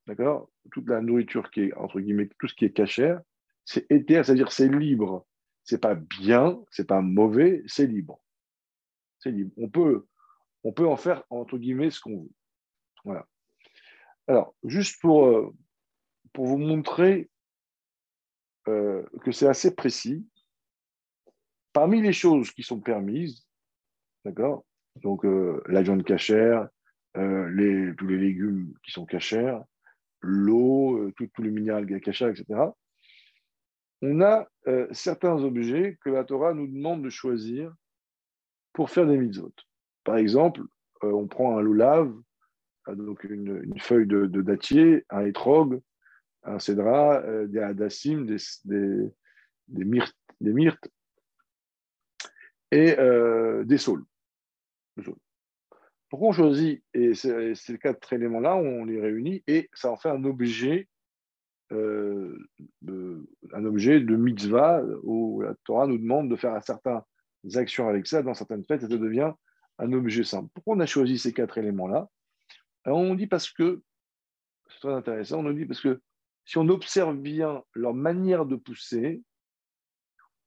d'accord, 0.07 0.49
toute 0.71 0.87
la 0.89 1.01
nourriture 1.01 1.51
qui 1.51 1.61
est, 1.61 1.73
entre 1.73 1.99
guillemets, 1.99 2.29
tout 2.39 2.47
ce 2.47 2.55
qui 2.55 2.65
est 2.65 2.73
cachère, 2.73 3.21
c'est 3.65 3.89
éther, 3.91 4.25
c'est-à-dire 4.25 4.51
c'est 4.51 4.67
libre. 4.67 5.27
C'est 5.69 5.77
pas 5.77 5.93
bien, 5.93 6.59
c'est 6.71 6.87
pas 6.87 6.99
mauvais, 6.99 7.61
c'est 7.67 7.85
libre. 7.85 8.19
C'est 9.19 9.29
libre. 9.29 9.51
On 9.55 9.69
peut, 9.69 10.07
on 10.63 10.73
peut 10.73 10.87
en 10.87 10.97
faire, 10.97 11.23
entre 11.29 11.59
guillemets, 11.59 11.91
ce 11.91 11.99
qu'on 11.99 12.23
veut. 12.23 12.31
Voilà. 13.05 13.27
Alors, 14.25 14.55
juste 14.63 14.99
pour, 14.99 15.27
euh, 15.27 15.55
pour 16.33 16.47
vous 16.47 16.57
montrer 16.57 17.29
euh, 18.67 19.05
que 19.23 19.31
c'est 19.31 19.47
assez 19.47 19.75
précis, 19.75 20.27
parmi 21.71 22.01
les 22.01 22.13
choses 22.13 22.49
qui 22.49 22.63
sont 22.63 22.79
permises, 22.79 23.45
d'accord 24.25 24.65
Donc, 24.95 25.23
euh, 25.23 25.61
la 25.67 25.83
viande 25.83 26.03
cachère, 26.03 26.67
tous 27.13 28.07
les 28.07 28.17
légumes 28.17 28.73
qui 28.83 28.89
sont 28.89 29.05
cachères, 29.05 29.63
l'eau, 30.21 31.11
tous 31.11 31.43
les 31.43 31.51
minéraux 31.51 31.85
cachères, 31.99 32.29
etc. 32.29 32.71
On 34.01 34.21
a 34.21 34.47
certains 34.91 35.43
objets 35.43 35.97
que 36.01 36.09
la 36.09 36.23
Torah 36.23 36.53
nous 36.53 36.67
demande 36.67 37.03
de 37.03 37.09
choisir 37.09 37.73
pour 38.73 38.89
faire 38.89 39.05
des 39.05 39.17
mitzvot. 39.17 39.53
Par 40.03 40.17
exemple, 40.17 40.61
on 41.01 41.27
prend 41.27 41.57
un 41.57 41.61
loulav, 41.61 42.13
donc 42.95 43.23
une, 43.23 43.79
feuille 43.79 44.07
de, 44.07 44.25
dattier, 44.41 45.05
un 45.09 45.25
étrog, 45.25 45.81
un 46.43 46.59
cédra, 46.59 47.21
euh, 47.21 47.47
des 47.47 47.59
hadassim, 47.59 48.25
des, 48.25 49.11
myrtes, 49.67 50.15
des 50.41 50.53
myrtes 50.53 50.89
et 52.71 52.97
euh, 52.97 53.63
des 53.65 53.77
saules. 53.77 54.05
Pourquoi 56.09 56.29
on 56.29 56.31
choisit, 56.31 56.83
ces 56.93 57.77
quatre 57.79 58.13
éléments-là, 58.13 58.55
on 58.55 58.85
les 58.85 58.99
réunit 58.99 59.43
et 59.47 59.69
ça 59.73 59.91
en 59.91 59.97
fait 59.97 60.09
un 60.09 60.23
objet, 60.23 60.87
euh, 60.87 60.87
de, 60.87 60.98
un 61.71 63.65
objet 63.65 63.99
de 63.99 64.15
mitzvah 64.15 64.83
où 65.03 65.41
la 65.41 65.55
Torah 65.63 65.87
nous 65.87 65.97
demande 65.97 66.29
de 66.29 66.35
faire 66.35 66.61
certaines 66.63 67.01
actions 67.55 67.87
avec 67.87 68.07
ça 68.07 68.23
dans 68.23 68.33
certaines 68.33 68.65
fêtes 68.65 68.83
et 68.83 68.89
ça 68.89 68.97
devient 68.97 69.33
un 69.77 69.93
objet 69.93 70.23
simple. 70.23 70.49
Pourquoi 70.53 70.75
on 70.75 70.79
a 70.79 70.85
choisi 70.85 71.17
ces 71.17 71.33
quatre 71.33 71.57
éléments-là? 71.57 72.09
On 72.85 73.15
dit 73.15 73.27
parce 73.27 73.49
que, 73.49 73.81
c'est 74.69 74.79
très 74.79 74.93
intéressant, 74.93 75.39
on 75.39 75.43
nous 75.43 75.53
dit 75.53 75.65
parce 75.65 75.81
que 75.81 76.01
si 76.45 76.57
on 76.57 76.67
observe 76.69 77.15
bien 77.15 77.63
leur 77.73 77.93
manière 77.93 78.45
de 78.45 78.55
pousser, 78.55 79.21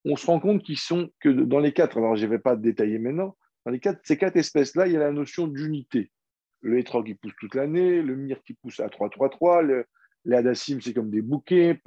on 0.04 0.16
se 0.16 0.26
rend 0.26 0.40
compte 0.40 0.62
qu'ils 0.64 0.78
sont 0.78 1.10
que 1.20 1.28
dans 1.28 1.60
les 1.60 1.72
quatre, 1.72 1.98
alors 1.98 2.16
je 2.16 2.26
ne 2.26 2.30
vais 2.30 2.40
pas 2.40 2.56
détailler 2.56 2.98
maintenant, 2.98 3.36
dans 3.64 3.70
les 3.70 3.78
quatre, 3.78 4.00
ces 4.02 4.18
quatre 4.18 4.36
espèces-là, 4.36 4.88
il 4.88 4.94
y 4.94 4.96
a 4.96 5.00
la 5.00 5.12
notion 5.12 5.46
d'unité. 5.46 6.10
Le 6.60 6.78
hétrog 6.78 7.06
qui 7.06 7.14
pousse 7.14 7.34
toute 7.38 7.54
l'année, 7.54 8.02
le 8.02 8.16
myrte 8.16 8.42
qui 8.44 8.54
pousse 8.54 8.80
à 8.80 8.88
3-3-3, 8.88 9.62
le, 9.62 9.86
les 10.24 10.54
c'est 10.54 10.94
comme 10.94 11.10
des 11.10 11.22
bouquets. 11.22 11.80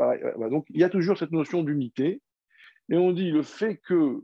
Donc 0.49 0.65
il 0.69 0.79
y 0.79 0.83
a 0.83 0.89
toujours 0.89 1.17
cette 1.17 1.31
notion 1.31 1.63
d'unité. 1.63 2.21
Et 2.89 2.97
on 2.97 3.11
dit 3.11 3.31
le 3.31 3.41
fait 3.41 3.77
que 3.77 4.23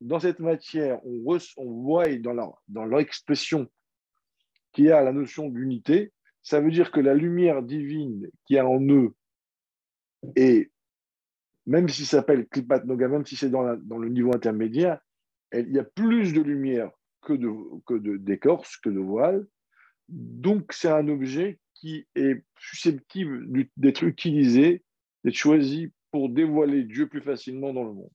dans 0.00 0.20
cette 0.20 0.40
matière, 0.40 1.00
on, 1.04 1.38
on 1.56 1.72
voit 1.82 2.06
dans 2.16 2.32
leur, 2.68 3.00
expression 3.00 3.68
qu'il 4.72 4.86
y 4.86 4.90
a 4.90 5.02
la 5.02 5.12
notion 5.12 5.48
d'unité, 5.48 6.12
ça 6.42 6.60
veut 6.60 6.70
dire 6.70 6.90
que 6.90 7.00
la 7.00 7.14
lumière 7.14 7.62
divine 7.62 8.28
qui 8.46 8.58
a 8.58 8.66
en 8.66 8.80
eux, 8.80 9.14
et 10.36 10.70
même 11.66 11.88
s'il 11.88 12.06
s'appelle 12.06 12.46
Klipat 12.46 12.84
Noga, 12.84 13.08
même 13.08 13.26
si 13.26 13.36
c'est 13.36 13.50
dans, 13.50 13.62
le 13.62 14.08
niveau 14.08 14.34
intermédiaire, 14.34 15.00
il 15.52 15.72
y 15.72 15.78
a 15.78 15.84
plus 15.84 16.32
de 16.32 16.40
lumière 16.40 16.90
que 17.22 17.32
de, 17.32 17.50
que 17.86 17.94
d'écorce, 18.16 18.76
que 18.76 18.90
de 18.90 19.00
voile. 19.00 19.46
Donc, 20.08 20.72
c'est 20.72 20.88
un 20.88 21.08
objet 21.08 21.58
qui 21.80 22.06
est 22.14 22.42
susceptible 22.58 23.46
d'être 23.76 24.02
utilisé, 24.02 24.82
d'être 25.24 25.34
choisi 25.34 25.92
pour 26.10 26.28
dévoiler 26.28 26.84
Dieu 26.84 27.08
plus 27.08 27.20
facilement 27.20 27.72
dans 27.72 27.84
le 27.84 27.92
monde. 27.92 28.10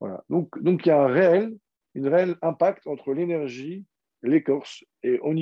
Voilà. 0.00 0.24
Donc, 0.28 0.60
donc 0.62 0.84
il 0.84 0.88
y 0.88 0.92
a 0.92 1.02
un 1.02 1.06
réel, 1.06 1.56
une 1.94 2.08
réel 2.08 2.36
impact 2.42 2.86
entre 2.86 3.12
l'énergie, 3.12 3.84
l'écorce, 4.22 4.84
et 5.02 5.18
au, 5.20 5.34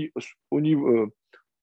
au 0.50 0.61
niveau, 0.61 0.88
euh, 0.88 1.12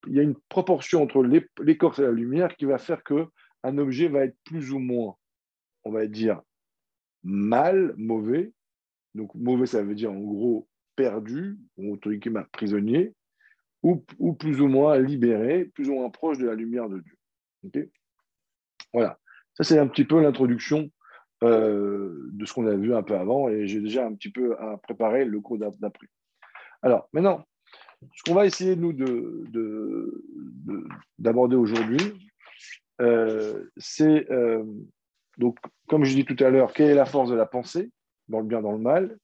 il 0.07 0.15
y 0.15 0.19
a 0.19 0.23
une 0.23 0.37
proportion 0.49 1.03
entre 1.03 1.23
l'écorce 1.61 1.99
et 1.99 2.03
la 2.03 2.11
lumière 2.11 2.55
qui 2.55 2.65
va 2.65 2.77
faire 2.77 3.03
que 3.03 3.27
un 3.63 3.77
objet 3.77 4.07
va 4.07 4.23
être 4.23 4.37
plus 4.45 4.71
ou 4.71 4.79
moins, 4.79 5.15
on 5.83 5.91
va 5.91 6.07
dire, 6.07 6.41
mal, 7.23 7.93
mauvais. 7.97 8.51
Donc 9.15 9.33
mauvais, 9.35 9.65
ça 9.65 9.83
veut 9.83 9.95
dire 9.95 10.11
en 10.11 10.19
gros 10.19 10.67
perdu, 10.95 11.59
ou 11.77 11.97
prisonnier, 12.51 13.13
ou, 13.83 14.33
plus 14.33 14.61
ou 14.61 14.67
moins 14.67 14.97
libéré, 14.97 15.65
plus 15.65 15.89
ou 15.89 15.93
moins 15.93 16.09
proche 16.09 16.37
de 16.37 16.47
la 16.47 16.55
lumière 16.55 16.89
de 16.89 16.99
Dieu. 16.99 17.91
voilà. 18.93 19.19
Ça, 19.53 19.63
c'est 19.63 19.79
un 19.79 19.87
petit 19.87 20.05
peu 20.05 20.21
l'introduction 20.21 20.91
euh, 21.43 22.29
de 22.31 22.45
ce 22.45 22.53
qu'on 22.53 22.67
a 22.67 22.75
vu 22.75 22.93
un 22.93 23.03
peu 23.03 23.15
avant, 23.15 23.49
et 23.49 23.67
j'ai 23.67 23.79
déjà 23.79 24.05
un 24.05 24.13
petit 24.13 24.31
peu 24.31 24.55
préparé 24.83 25.25
le 25.25 25.39
cours 25.39 25.57
d'après. 25.57 26.07
Alors, 26.81 27.09
maintenant, 27.13 27.45
ce 28.13 28.23
qu'on 28.23 28.35
va 28.35 28.45
essayer, 28.45 28.75
nous, 28.75 28.93
d'aborder 31.17 31.55
de, 31.55 31.59
aujourd'hui, 31.59 32.31
euh, 33.01 33.69
c'est, 33.77 34.29
euh, 34.31 34.63
donc, 35.37 35.57
comme 35.87 36.03
je 36.03 36.15
dis 36.15 36.25
tout 36.25 36.43
à 36.43 36.49
l'heure, 36.49 36.73
quelle 36.73 36.89
est 36.89 36.95
la 36.95 37.05
force 37.05 37.29
de 37.29 37.35
la 37.35 37.45
pensée, 37.45 37.91
dans 38.27 38.39
le 38.39 38.45
bien, 38.45 38.61
dans 38.61 38.71
le 38.71 38.79
mal? 38.79 39.17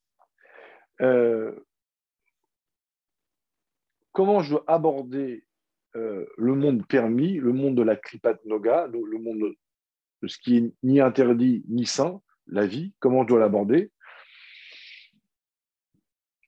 Comment 4.13 4.41
je 4.41 4.51
dois 4.51 4.63
aborder 4.67 5.46
le 5.93 6.55
monde 6.55 6.88
permis, 6.88 7.34
le 7.34 7.53
monde 7.53 7.75
de 7.75 7.84
la 7.84 7.96
Kripat 7.96 8.39
Noga, 8.46 8.88
le 8.88 9.20
monde 9.20 9.53
de 10.24 10.27
ce 10.27 10.38
qui 10.39 10.58
est 10.58 10.74
ni 10.82 11.01
interdit 11.01 11.63
ni 11.67 11.86
saint, 11.86 12.22
la 12.48 12.65
vie, 12.65 12.93
comment 13.00 13.24
je 13.24 13.27
dois 13.27 13.39
l'aborder? 13.39 13.91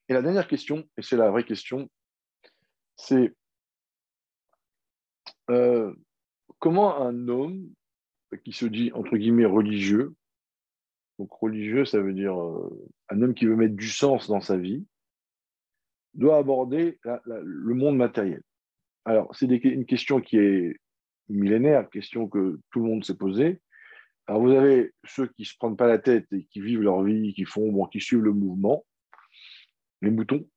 Et 0.08 0.14
la 0.14 0.22
dernière 0.22 0.48
question, 0.48 0.88
et 0.98 1.02
c'est 1.02 1.18
la 1.18 1.30
vraie 1.30 1.44
question, 1.44 1.90
c'est 2.96 3.36
euh, 5.50 5.94
comment 6.60 7.02
un 7.02 7.28
homme 7.28 7.70
qui 8.44 8.52
se 8.52 8.66
dit 8.66 8.92
entre 8.94 9.18
guillemets 9.18 9.46
religieux, 9.46 10.16
donc 11.18 11.32
religieux, 11.32 11.86
ça 11.86 12.00
veut 12.00 12.14
dire 12.14 12.40
euh, 12.40 12.90
un 13.10 13.22
homme 13.22 13.34
qui 13.34 13.46
veut 13.46 13.56
mettre 13.56 13.76
du 13.76 13.90
sens 13.90 14.28
dans 14.28 14.42
sa 14.42 14.58
vie, 14.58 14.86
doit 16.16 16.38
aborder 16.38 17.00
le 17.26 17.74
monde 17.74 17.98
matériel. 17.98 18.42
Alors, 19.06 19.34
c'est 19.36 19.46
une 19.46 19.86
question 19.86 20.20
qui 20.20 20.38
est 20.38 20.80
millénaire, 21.30 21.90
question 21.90 22.28
que 22.28 22.60
tout 22.72 22.80
le 22.80 22.90
monde 22.90 23.06
s'est 23.06 23.18
posée. 23.18 23.62
Alors, 24.28 24.42
vous 24.42 24.52
avez 24.52 24.94
ceux 25.06 25.28
qui 25.28 25.44
ne 25.44 25.46
se 25.46 25.56
prennent 25.58 25.78
pas 25.78 25.88
la 25.88 26.00
tête 26.00 26.26
et 26.34 26.46
qui 26.46 26.62
vivent 26.62 26.82
leur 26.82 27.04
vie, 27.04 27.34
qui 27.34 27.46
font, 27.46 27.72
bon, 27.72 27.86
qui 27.86 28.00
suivent 28.00 28.24
le 28.24 28.34
mouvement, 28.34 28.86
les 30.02 30.10
moutons. 30.10 30.48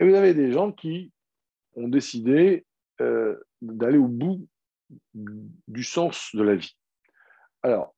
Et 0.00 0.08
vous 0.08 0.14
avez 0.14 0.34
des 0.34 0.52
gens 0.52 0.72
qui 0.72 1.12
ont 1.76 1.88
décidé 1.88 2.66
euh, 3.00 3.40
d'aller 3.62 3.98
au 3.98 4.08
bout 4.08 4.46
du 5.14 5.84
sens 5.84 6.34
de 6.34 6.42
la 6.42 6.56
vie. 6.56 6.76
Alors, 7.62 7.94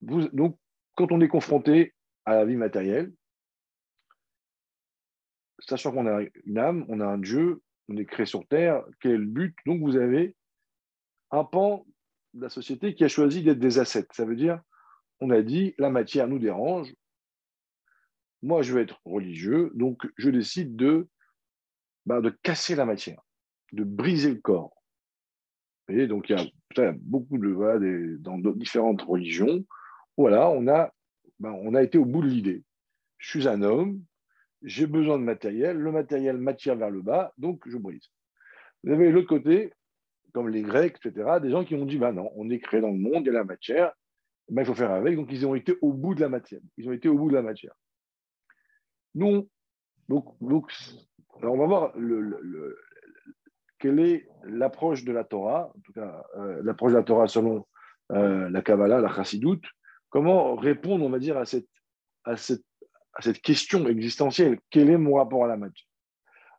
donc, 0.00 0.58
quand 0.94 1.12
on 1.12 1.20
est 1.20 1.28
confronté 1.28 1.94
à 2.24 2.36
la 2.36 2.44
vie 2.44 2.56
matérielle, 2.56 3.12
sachant 5.58 5.92
qu'on 5.92 6.06
a 6.06 6.22
une 6.44 6.58
âme, 6.58 6.84
on 6.88 7.00
a 7.00 7.06
un 7.06 7.18
Dieu, 7.18 7.62
on 7.88 7.96
est 7.96 8.04
créé 8.04 8.26
sur 8.26 8.46
Terre, 8.46 8.84
quel 9.00 9.12
est 9.12 9.18
le 9.18 9.26
but? 9.26 9.56
Donc, 9.66 9.80
vous 9.80 9.96
avez 9.96 10.36
un 11.30 11.44
pan 11.44 11.86
de 12.34 12.42
la 12.42 12.48
société 12.48 12.94
qui 12.94 13.04
a 13.04 13.08
choisi 13.08 13.42
d'être 13.42 13.58
des 13.58 13.78
assets. 13.78 14.06
Ça 14.12 14.24
veut 14.24 14.36
dire, 14.36 14.60
on 15.20 15.30
a 15.30 15.42
dit, 15.42 15.74
la 15.78 15.90
matière 15.90 16.28
nous 16.28 16.38
dérange, 16.38 16.94
moi 18.42 18.62
je 18.62 18.72
veux 18.72 18.80
être 18.80 19.00
religieux, 19.04 19.72
donc 19.74 20.06
je 20.16 20.30
décide 20.30 20.76
de, 20.76 21.08
bah, 22.04 22.20
de 22.20 22.30
casser 22.30 22.74
la 22.74 22.84
matière, 22.84 23.20
de 23.72 23.84
briser 23.84 24.30
le 24.30 24.40
corps. 24.40 24.82
Et 25.88 26.06
donc 26.06 26.28
il 26.28 26.36
y 26.36 26.80
a 26.80 26.92
beaucoup 27.00 27.38
de 27.38 27.48
voilà, 27.48 27.78
dans 28.18 28.38
différentes 28.38 29.02
religions, 29.02 29.64
voilà, 30.16 30.50
on 30.50 30.66
a, 30.68 30.92
ben, 31.40 31.52
on 31.62 31.74
a 31.74 31.82
été 31.82 31.98
au 31.98 32.04
bout 32.04 32.22
de 32.22 32.28
l'idée. 32.28 32.64
Je 33.18 33.30
suis 33.30 33.48
un 33.48 33.62
homme, 33.62 34.02
j'ai 34.66 34.86
besoin 34.86 35.16
de 35.16 35.22
matériel, 35.22 35.78
le 35.78 35.92
matériel 35.92 36.38
m'attire 36.38 36.74
vers 36.74 36.90
le 36.90 37.00
bas, 37.00 37.32
donc 37.38 37.62
je 37.66 37.78
brise. 37.78 38.10
Vous 38.82 38.92
avez 38.92 39.10
l'autre 39.10 39.28
côté, 39.28 39.72
comme 40.34 40.48
les 40.48 40.62
Grecs, 40.62 40.96
etc., 41.04 41.38
des 41.40 41.50
gens 41.50 41.64
qui 41.64 41.76
ont 41.76 41.86
dit, 41.86 41.98
ben 41.98 42.12
non, 42.12 42.30
on 42.34 42.50
est 42.50 42.58
créé 42.58 42.80
dans 42.80 42.90
le 42.90 42.98
monde, 42.98 43.22
il 43.22 43.26
y 43.26 43.30
a 43.30 43.32
la 43.32 43.44
matière, 43.44 43.92
ben, 44.48 44.62
il 44.62 44.66
faut 44.66 44.74
faire 44.74 44.90
avec, 44.90 45.14
donc 45.14 45.28
ils 45.30 45.46
ont 45.46 45.54
été 45.54 45.76
au 45.82 45.92
bout 45.92 46.16
de 46.16 46.20
la 46.20 46.28
matière. 46.28 46.60
Ils 46.76 46.88
ont 46.88 46.92
été 46.92 47.08
au 47.08 47.16
bout 47.16 47.30
de 47.30 47.34
la 47.34 47.42
matière. 47.42 47.74
Nous, 49.14 49.48
donc, 50.08 50.36
donc 50.40 50.70
on 51.42 51.56
va 51.56 51.66
voir 51.66 51.92
le, 51.96 52.76
quelle 53.78 54.00
est 54.00 54.28
l'approche 54.44 55.04
de 55.04 55.12
la 55.12 55.22
Torah, 55.22 55.72
en 55.76 55.80
tout 55.80 55.92
cas 55.92 56.24
euh, 56.38 56.60
l'approche 56.64 56.92
de 56.92 56.98
la 56.98 57.04
Torah 57.04 57.28
selon 57.28 57.66
euh, 58.12 58.50
la 58.50 58.62
Kabbalah, 58.62 59.00
la 59.00 59.14
Chassidoute, 59.14 59.64
comment 60.10 60.56
répondre, 60.56 61.04
on 61.04 61.10
va 61.10 61.18
dire, 61.18 61.36
à 61.36 61.44
cette, 61.44 61.68
à 62.24 62.36
cette, 62.36 62.64
cette 63.20 63.40
question 63.40 63.86
existentielle, 63.88 64.58
quel 64.70 64.90
est 64.90 64.98
mon 64.98 65.14
rapport 65.14 65.44
à 65.44 65.48
la 65.48 65.56
matière 65.56 65.88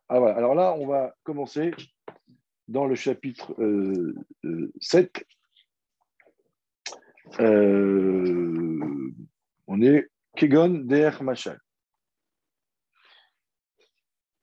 ah, 0.08 0.16
Alors 0.16 0.54
là, 0.54 0.74
on 0.74 0.86
va 0.86 1.14
commencer 1.22 1.72
dans 2.66 2.86
le 2.86 2.94
chapitre 2.94 3.54
7. 4.80 5.24
Euh, 7.40 9.12
on 9.66 9.82
est 9.82 10.08
Kegon 10.36 10.84
Der 10.84 11.22
Machal. 11.22 11.58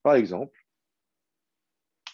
Par 0.04 0.16
exemple, 0.16 0.58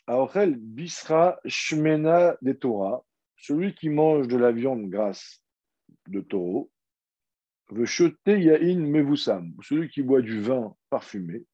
Aochel 0.07 0.55
Bisra 0.55 1.39
Shmena 1.45 2.37
de 2.41 2.53
Torah, 2.53 3.03
celui 3.37 3.75
qui 3.75 3.89
mange 3.89 4.27
de 4.27 4.37
la 4.37 4.51
viande 4.51 4.89
grasse 4.89 5.43
de 6.07 6.21
taureau, 6.21 6.71
veut 7.71 7.85
jeter 7.85 8.39
Yain 8.39 8.79
Mevusam, 8.79 9.53
celui 9.63 9.89
qui 9.89 10.03
boit 10.03 10.21
du 10.21 10.39
vin 10.41 10.75
parfumé, 10.89 11.45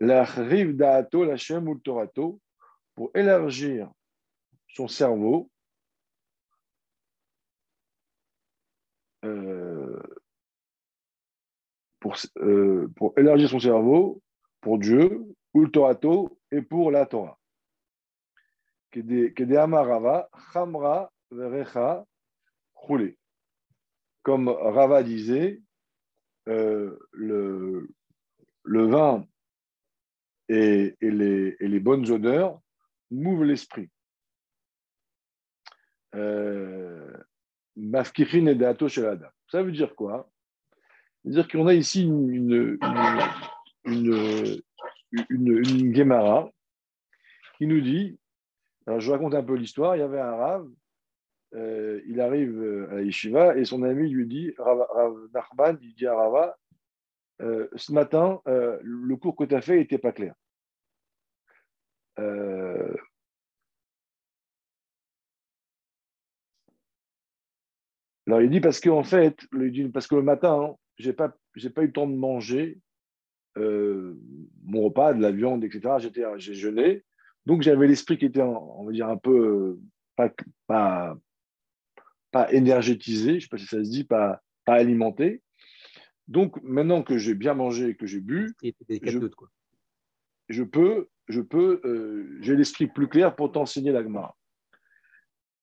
la 0.00 0.24
rive 0.24 0.76
d'Ato, 0.76 1.24
la 1.24 1.36
ou 1.36 2.40
pour 2.94 3.10
élargir 3.14 3.90
son 4.68 4.88
cerveau, 4.88 5.50
euh, 9.24 10.00
pour, 12.00 12.16
euh, 12.38 12.88
pour 12.96 13.18
élargir 13.18 13.48
son 13.48 13.60
cerveau, 13.60 14.22
pour 14.60 14.78
Dieu, 14.78 15.24
Ultorato 15.54 16.38
et 16.50 16.62
pour 16.62 16.90
la 16.90 17.06
Torah. 17.06 17.38
Amarava, 19.56 20.28
Chamra, 20.52 21.12
Verecha. 21.30 22.04
Comme 24.24 24.48
Rava 24.48 25.02
disait, 25.02 25.60
euh, 26.48 26.98
le, 27.12 27.86
vin 28.64 29.26
et, 30.48 30.96
les, 31.00 31.80
bonnes 31.80 32.10
odeurs 32.10 32.58
mouvent 33.10 33.44
l'esprit. 33.44 33.90
Euh, 36.14 37.12
Mafkichin 37.76 38.46
et 38.46 38.54
Dato 38.54 38.88
Shelada. 38.88 39.32
Ça 39.50 39.62
veut 39.62 39.72
dire 39.72 39.94
quoi? 39.94 40.30
Ça 40.72 40.78
veut 41.24 41.34
dire 41.34 41.48
qu'on 41.48 41.66
a 41.66 41.74
ici 41.74 42.04
une, 42.04 42.78
une, 43.84 44.58
qui 47.58 47.66
nous 47.66 47.80
dit, 47.80 48.18
alors 48.86 49.00
je 49.00 49.10
raconte 49.10 49.34
un 49.34 49.42
peu 49.42 49.54
l'histoire, 49.54 49.96
il 49.96 50.00
y 50.00 50.02
avait 50.02 50.20
un 50.20 50.34
Rav, 50.34 50.68
euh, 51.54 52.00
il 52.06 52.20
arrive 52.20 52.60
euh, 52.60 52.96
à 52.96 53.02
Yeshiva 53.02 53.56
et 53.56 53.64
son 53.64 53.82
ami 53.84 54.10
lui 54.10 54.26
dit, 54.26 54.52
Rav, 54.58 54.86
Rav 55.56 55.78
il 55.82 55.94
dit 55.94 56.06
à 56.06 56.14
Rava, 56.14 56.58
euh, 57.42 57.68
ce 57.76 57.92
matin, 57.92 58.40
le 58.46 59.14
cours 59.16 59.36
que 59.36 59.44
tu 59.44 59.54
as 59.54 59.60
fait 59.60 59.76
n'était 59.76 59.98
pas 59.98 60.12
clair. 60.12 60.34
alors 68.26 68.40
il 68.40 68.48
dit 68.48 68.60
parce 68.60 68.80
qu'en 68.80 69.02
fait, 69.02 69.38
parce 69.92 70.06
que 70.06 70.14
le 70.14 70.22
matin, 70.22 70.60
hein, 70.62 70.76
j'ai 70.96 71.12
pas, 71.12 71.28
pas 71.28 71.82
eu 71.82 71.86
le 71.86 71.92
temps 71.92 72.06
de 72.06 72.16
manger 72.16 72.80
mon 73.56 74.82
repas, 74.82 75.12
de 75.12 75.20
la 75.20 75.30
viande, 75.30 75.64
etc. 75.64 75.96
J'ai 76.38 76.54
jeûné. 76.54 77.04
Donc 77.46 77.62
j'avais 77.62 77.86
l'esprit 77.86 78.16
qui 78.16 78.26
était, 78.26 78.42
on 78.42 78.84
va 78.84 78.92
dire, 78.92 79.08
un 79.08 79.18
peu 79.18 79.78
pas, 80.16 81.16
pas 82.34 82.52
énergétisé, 82.52 83.30
je 83.30 83.34
ne 83.34 83.40
sais 83.42 83.48
pas 83.48 83.58
si 83.58 83.66
ça 83.66 83.84
se 83.84 83.88
dit, 83.88 84.02
pas, 84.02 84.42
pas 84.64 84.74
alimenté. 84.74 85.40
Donc 86.26 86.60
maintenant 86.64 87.04
que 87.04 87.16
j'ai 87.16 87.34
bien 87.34 87.54
mangé 87.54 87.90
et 87.90 87.94
que 87.94 88.06
j'ai 88.06 88.18
bu, 88.18 88.56
je, 88.60 89.18
je, 90.48 90.62
peux, 90.64 91.08
je 91.28 91.40
peux, 91.40 91.80
euh, 91.84 92.36
j'ai 92.40 92.56
l'esprit 92.56 92.88
plus 92.88 93.06
clair 93.06 93.36
pour 93.36 93.52
t'enseigner 93.52 93.92
l'agma. 93.92 94.34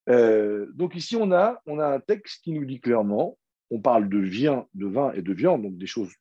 Euh, 0.07 0.71
donc 0.73 0.95
ici 0.95 1.17
on 1.17 1.33
a, 1.33 1.61
on 1.65 1.77
a 1.77 1.87
un 1.87 1.99
texte 1.99 2.41
qui 2.41 2.53
nous 2.53 2.63
dit 2.63 2.79
clairement, 2.79 3.37
on 3.69 3.81
parle 3.81 4.07
de 4.07 4.19
vin, 4.19 4.65
de 4.73 4.87
vin 4.87 5.11
et 5.11 5.21
de 5.21 5.33
viande, 5.33 5.63
donc 5.63 5.75
des 5.75 5.87
choses 5.87 6.13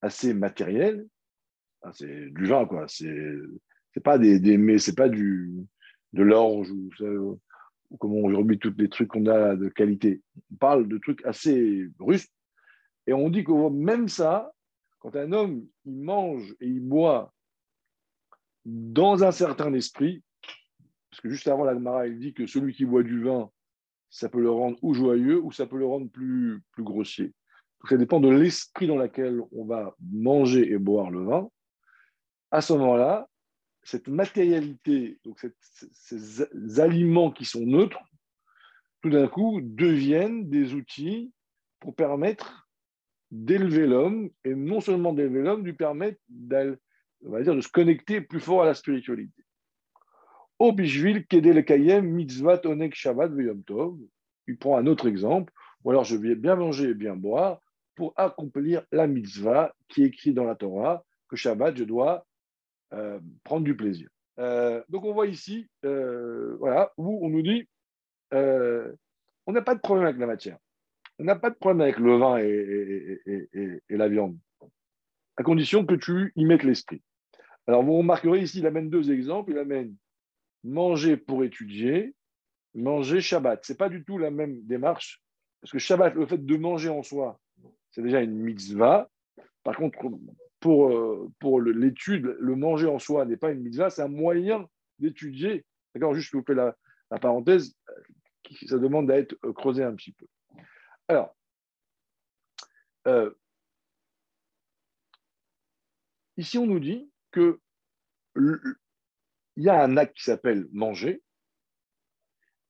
assez 0.00 0.34
matérielles, 0.34 1.06
ah, 1.82 1.92
c'est 1.94 2.26
du 2.30 2.46
vin, 2.46 2.66
quoi. 2.66 2.86
C'est, 2.88 3.36
c'est 3.94 4.02
pas 4.02 4.18
des, 4.18 4.40
des 4.40 4.56
mais 4.56 4.78
c'est 4.78 4.96
pas 4.96 5.08
du 5.08 5.52
de 6.12 6.22
l'orge 6.24 6.72
ou, 6.72 6.90
ou 7.92 7.96
comment 7.98 8.20
aujourd'hui 8.20 8.58
tous 8.58 8.74
les 8.78 8.88
trucs 8.88 9.08
qu'on 9.08 9.26
a 9.26 9.54
de 9.54 9.68
qualité. 9.68 10.22
On 10.50 10.56
parle 10.56 10.88
de 10.88 10.98
trucs 10.98 11.24
assez 11.26 11.88
russes 12.00 12.28
et 13.06 13.12
on 13.12 13.28
dit 13.28 13.44
que 13.44 13.70
même 13.70 14.08
ça, 14.08 14.52
quand 14.98 15.14
un 15.14 15.32
homme 15.32 15.66
il 15.84 16.02
mange 16.02 16.54
et 16.60 16.66
il 16.66 16.80
boit 16.80 17.32
dans 18.64 19.24
un 19.24 19.32
certain 19.32 19.72
esprit, 19.74 20.22
parce 21.10 21.20
que 21.20 21.28
juste 21.28 21.48
avant 21.48 21.64
l'Almara, 21.64 22.06
il 22.06 22.18
dit 22.18 22.32
que 22.32 22.46
celui 22.46 22.72
qui 22.72 22.86
boit 22.86 23.02
du 23.02 23.22
vin, 23.22 23.50
ça 24.08 24.28
peut 24.28 24.40
le 24.40 24.50
rendre 24.50 24.78
ou 24.82 24.94
joyeux 24.94 25.40
ou 25.42 25.52
ça 25.52 25.66
peut 25.66 25.78
le 25.78 25.86
rendre 25.86 26.08
plus, 26.10 26.62
plus 26.72 26.82
grossier. 26.82 27.34
ça 27.88 27.96
dépend 27.96 28.20
de 28.20 28.30
l'esprit 28.30 28.86
dans 28.86 28.96
lequel 28.96 29.42
on 29.52 29.66
va 29.66 29.94
manger 30.00 30.70
et 30.72 30.78
boire 30.78 31.10
le 31.10 31.24
vin 31.24 31.48
à 32.50 32.60
ce 32.60 32.74
moment-là, 32.74 33.26
cette 33.82 34.08
matérialité, 34.08 35.18
donc 35.24 35.44
ces 35.92 36.80
aliments 36.80 37.30
qui 37.30 37.44
sont 37.44 37.66
neutres, 37.66 38.00
tout 39.02 39.10
d'un 39.10 39.26
coup 39.26 39.60
deviennent 39.60 40.48
des 40.48 40.74
outils 40.74 41.32
pour 41.80 41.94
permettre 41.94 42.68
d'élever 43.30 43.86
l'homme, 43.86 44.30
et 44.44 44.54
non 44.54 44.80
seulement 44.80 45.12
d'élever 45.12 45.42
l'homme, 45.42 45.64
lui 45.64 45.72
permettre 45.72 46.20
de 46.28 46.78
se 47.20 47.68
connecter 47.68 48.20
plus 48.20 48.40
fort 48.40 48.62
à 48.62 48.66
la 48.66 48.74
spiritualité. 48.74 49.42
Kedel 50.60 51.64
Kayem, 51.64 52.06
Mitzvat, 52.06 52.64
Onek, 52.66 52.94
Shabbat, 52.94 53.32
Tov. 53.66 53.98
Il 54.46 54.58
prend 54.58 54.76
un 54.76 54.86
autre 54.86 55.08
exemple, 55.08 55.52
ou 55.82 55.90
alors 55.90 56.04
je 56.04 56.16
vais 56.16 56.36
bien 56.36 56.56
manger 56.56 56.90
et 56.90 56.94
bien 56.94 57.16
boire 57.16 57.60
pour 57.94 58.12
accomplir 58.16 58.82
la 58.92 59.06
mitzvah 59.06 59.74
qui 59.88 60.02
est 60.02 60.06
écrite 60.06 60.34
dans 60.34 60.44
la 60.44 60.54
Torah, 60.54 61.04
que 61.28 61.36
Shabbat, 61.36 61.76
je 61.76 61.84
dois 61.84 62.26
euh, 62.92 63.20
prendre 63.44 63.64
du 63.64 63.74
plaisir. 63.74 64.08
Euh, 64.38 64.82
donc 64.88 65.04
on 65.04 65.12
voit 65.12 65.26
ici, 65.26 65.68
euh, 65.84 66.56
voilà, 66.58 66.92
où 66.96 67.24
on 67.24 67.30
nous 67.30 67.42
dit, 67.42 67.66
on 68.32 69.52
n'a 69.52 69.62
pas 69.62 69.74
de 69.74 69.80
problème 69.80 70.06
avec 70.06 70.18
la 70.18 70.26
matière. 70.26 70.58
On 71.18 71.24
n'a 71.24 71.36
pas 71.36 71.50
de 71.50 71.54
problème 71.54 71.80
avec 71.80 71.98
le 71.98 72.16
vin 72.16 72.38
et, 72.38 73.80
la 73.88 74.08
viande, 74.08 74.36
à 75.36 75.42
condition 75.42 75.84
que 75.86 75.94
tu 75.94 76.32
y 76.36 76.44
mettes 76.44 76.64
l'esprit. 76.64 77.02
Alors 77.66 77.82
vous 77.82 77.96
remarquerez 77.96 78.40
ici, 78.40 78.58
il 78.58 78.66
amène 78.66 78.90
deux 78.90 79.10
exemples. 79.10 79.52
Il 79.52 79.58
amène 79.58 79.94
manger 80.64 81.16
pour 81.16 81.44
étudier, 81.44 82.14
manger 82.74 83.20
Shabbat. 83.20 83.64
Ce 83.64 83.72
n'est 83.72 83.76
pas 83.76 83.88
du 83.88 84.04
tout 84.04 84.18
la 84.18 84.30
même 84.30 84.62
démarche, 84.64 85.22
parce 85.60 85.72
que 85.72 85.78
Shabbat, 85.78 86.14
le 86.14 86.26
fait 86.26 86.44
de 86.44 86.56
manger 86.56 86.88
en 86.88 87.02
soi, 87.02 87.40
c'est 87.90 88.02
déjà 88.02 88.20
une 88.20 88.36
mitzvah. 88.36 89.08
Par 89.62 89.76
contre, 89.76 89.98
pour, 90.62 90.88
euh, 90.88 91.28
pour 91.40 91.60
l'étude, 91.60 92.36
le 92.38 92.54
manger 92.54 92.86
en 92.86 93.00
soi 93.00 93.26
n'est 93.26 93.36
pas 93.36 93.50
une 93.50 93.62
mitzvah, 93.62 93.90
c'est 93.90 94.00
un 94.02 94.08
moyen 94.08 94.66
d'étudier. 95.00 95.66
D'accord 95.92 96.14
Juste, 96.14 96.30
je 96.30 96.36
vous 96.36 96.44
fais 96.46 96.54
la, 96.54 96.74
parenthèse, 97.20 97.76
qui, 98.44 98.68
ça 98.68 98.78
demande 98.78 99.10
à 99.10 99.18
être 99.18 99.36
euh, 99.44 99.52
creusé 99.52 99.82
un 99.82 99.94
petit 99.94 100.12
peu. 100.12 100.26
Alors, 101.08 101.36
euh, 103.08 103.34
ici, 106.36 106.56
on 106.58 106.66
nous 106.66 106.80
dit 106.80 107.10
que 107.32 107.60
il 108.36 109.62
y 109.64 109.68
a 109.68 109.82
un 109.82 109.96
acte 109.96 110.16
qui 110.16 110.22
s'appelle 110.22 110.68
manger, 110.72 111.22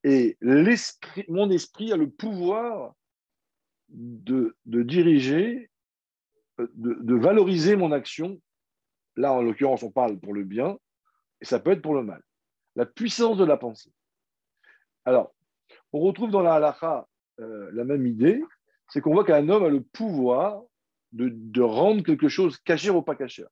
et 0.03 0.37
mon 1.29 1.51
esprit 1.51 1.93
a 1.93 1.97
le 1.97 2.11
pouvoir 2.11 2.95
de, 3.91 4.57
de 4.65 4.83
diriger 4.83 5.71
de, 6.75 7.15
valoriser 7.15 7.77
mon 7.77 7.93
action. 7.93 8.41
Là, 9.17 9.33
en 9.33 9.43
l'occurrence, 9.43 9.83
on 9.83 9.91
parle 9.91 10.19
pour 10.19 10.35
le 10.35 10.45
bien, 10.45 10.79
et 11.41 11.45
ça 11.45 11.61
peut 11.61 11.73
être 11.73 11.83
pour 11.83 11.95
le 11.95 12.03
mal. 12.03 12.23
La 12.77 12.87
puissance 12.87 13.37
de 13.37 13.45
la 13.45 13.57
pensée. 13.57 13.93
Alors, 15.05 15.35
on 15.93 16.01
retrouve 16.01 16.31
dans 16.31 16.41
la 16.41 16.55
halakha 16.55 17.07
euh, 17.41 17.71
la 17.73 17.85
même 17.85 18.07
idée, 18.07 18.43
c'est 18.89 19.01
qu'on 19.01 19.13
voit 19.13 19.25
qu'un 19.25 19.49
homme 19.49 19.65
a 19.65 19.69
le 19.69 19.83
pouvoir 19.83 20.63
de, 21.13 21.61
rendre 21.61 22.03
quelque 22.03 22.29
chose 22.29 22.59
caché 22.59 22.91
ou 22.91 23.03
pas 23.03 23.15
caché. 23.15 23.45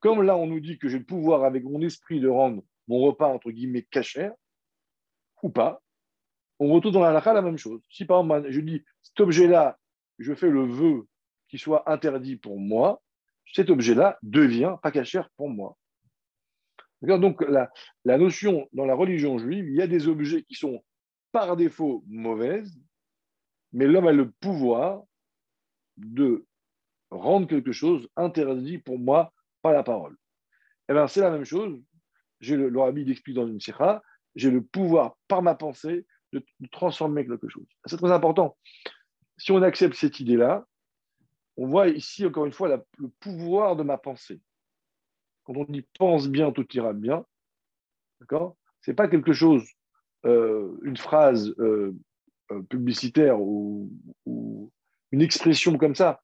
Comme 0.00 0.22
là, 0.22 0.36
on 0.36 0.46
nous 0.46 0.60
dit 0.60 0.78
que 0.78 0.88
j'ai 0.88 0.98
le 0.98 1.04
pouvoir 1.04 1.44
avec 1.44 1.64
mon 1.64 1.82
esprit 1.82 2.20
de 2.20 2.28
rendre 2.28 2.62
mon 2.88 3.00
repas, 3.00 3.28
entre 3.28 3.50
guillemets, 3.50 3.86
caché, 3.90 4.30
ou 5.42 5.50
pas, 5.50 5.82
on 6.58 6.72
retrouve 6.72 6.92
dans 6.92 7.00
la 7.00 7.08
halakha 7.08 7.32
la 7.32 7.42
même 7.42 7.58
chose. 7.58 7.80
Si 7.90 8.04
par 8.04 8.20
exemple, 8.20 8.50
je 8.50 8.60
dis, 8.60 8.84
cet 9.02 9.20
objet-là, 9.20 9.78
je 10.18 10.34
fais 10.34 10.50
le 10.50 10.64
vœu 10.64 11.06
qu'il 11.50 11.58
soit 11.58 11.90
interdit 11.90 12.36
pour 12.36 12.58
moi, 12.58 13.02
cet 13.52 13.70
objet-là 13.70 14.18
devient 14.22 14.76
pas 14.82 14.90
caché 14.90 15.20
pour 15.36 15.50
moi. 15.50 15.76
Donc, 17.02 17.42
la, 17.42 18.18
notion 18.18 18.68
dans 18.72 18.84
la 18.84 18.94
religion 18.94 19.38
juive, 19.38 19.68
il 19.68 19.76
y 19.76 19.82
a 19.82 19.86
des 19.86 20.06
objets 20.06 20.42
qui 20.42 20.54
sont 20.54 20.84
par 21.32 21.56
défaut 21.56 22.04
mauvaises, 22.06 22.78
mais 23.72 23.86
l'homme 23.86 24.06
a 24.06 24.12
le 24.12 24.30
pouvoir 24.30 25.02
de 25.96 26.46
rendre 27.10 27.46
quelque 27.46 27.72
chose 27.72 28.08
interdit 28.16 28.78
pour 28.78 28.98
moi 28.98 29.32
par 29.62 29.72
la 29.72 29.82
parole. 29.82 30.16
Eh 30.88 30.92
bien, 30.92 31.06
c'est 31.06 31.20
la 31.20 31.30
même 31.30 31.44
chose. 31.44 31.80
J'ai 32.40 32.56
le, 32.56 32.68
le 32.68 32.80
rabbi 32.80 33.10
explique 33.10 33.36
dans 33.36 33.46
une 33.46 33.60
sikha, 33.60 34.02
j'ai 34.34 34.50
le 34.50 34.62
pouvoir 34.62 35.16
par 35.28 35.42
ma 35.42 35.54
pensée 35.54 36.06
de, 36.32 36.44
transformer 36.70 37.26
quelque 37.26 37.48
chose. 37.48 37.66
C'est 37.86 37.96
très 37.96 38.12
important. 38.12 38.56
Si 39.36 39.52
on 39.52 39.62
accepte 39.62 39.94
cette 39.94 40.20
idée-là, 40.20 40.66
on 41.60 41.66
voit 41.66 41.88
ici 41.88 42.24
encore 42.24 42.46
une 42.46 42.52
fois 42.52 42.82
le 42.96 43.08
pouvoir 43.20 43.76
de 43.76 43.82
ma 43.82 43.98
pensée. 43.98 44.40
Quand 45.44 45.54
on 45.54 45.64
dit 45.64 45.86
pense 45.98 46.26
bien, 46.26 46.52
tout 46.52 46.66
ira 46.74 46.94
bien, 46.94 47.26
d'accord? 48.18 48.56
C'est 48.80 48.94
pas 48.94 49.08
quelque 49.08 49.34
chose, 49.34 49.62
euh, 50.24 50.74
une 50.84 50.96
phrase 50.96 51.54
euh, 51.58 51.94
euh, 52.50 52.62
publicitaire 52.62 53.38
ou, 53.38 53.90
une 55.12 55.20
expression 55.20 55.76
comme 55.76 55.94
ça. 55.94 56.22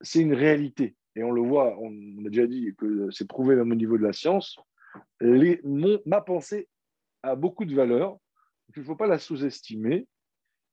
C'est 0.00 0.20
une 0.20 0.34
réalité. 0.34 0.94
Et 1.16 1.24
on 1.24 1.32
le 1.32 1.40
voit, 1.40 1.76
on, 1.80 1.90
a 2.24 2.28
déjà 2.28 2.46
dit 2.46 2.72
que 2.78 3.10
c'est 3.10 3.26
prouvé 3.26 3.56
même 3.56 3.72
au 3.72 3.74
niveau 3.74 3.98
de 3.98 4.04
la 4.04 4.12
science. 4.12 4.58
Ma 5.20 6.20
pensée 6.20 6.68
a 7.24 7.34
beaucoup 7.34 7.64
de 7.64 7.74
valeur. 7.74 8.16
Il 8.76 8.80
ne 8.80 8.84
faut 8.84 8.96
pas 8.96 9.08
la 9.08 9.18
sous-estimer. 9.18 10.06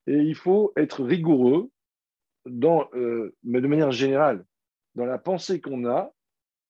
Et 0.06 0.18
il 0.18 0.36
faut 0.36 0.74
être 0.76 1.04
rigoureux, 1.04 1.72
dans, 2.46 2.90
mais 3.44 3.62
de 3.62 3.68
manière 3.68 3.92
générale, 3.92 4.44
dans 4.96 5.06
la 5.06 5.18
pensée 5.18 5.60
qu'on 5.62 5.86
a, 5.86 6.12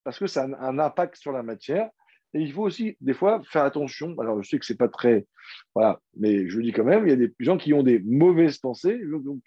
parce 0.06 0.20
que 0.20 0.28
ça 0.28 0.44
a 0.44 0.68
un 0.68 0.80
impact 0.80 1.18
sur 1.18 1.32
la 1.32 1.44
matière. 1.44 1.90
Et 2.34 2.42
il 2.42 2.52
faut 2.52 2.64
aussi, 2.64 2.98
des 3.02 3.14
fois, 3.14 3.42
faire 3.46 3.64
attention. 3.64 4.16
Alors, 4.20 4.42
je 4.42 4.50
sais 4.50 4.60
que 4.60 4.66
ce 4.66 4.74
n'est 4.74 4.78
pas 4.78 4.90
très. 4.90 5.26
Voilà, 5.74 6.00
mais 6.18 6.48
je 6.50 6.58
le 6.58 6.64
dis 6.64 6.72
quand 6.72 6.84
même, 6.84 7.08
il 7.08 7.10
y 7.10 7.14
a 7.14 7.16
des 7.16 7.34
gens 7.40 7.58
qui 7.58 7.74
ont 7.74 7.84
des 7.84 8.00
mauvaises 8.00 8.58
pensées. 8.58 9.00
Donc, 9.06 9.42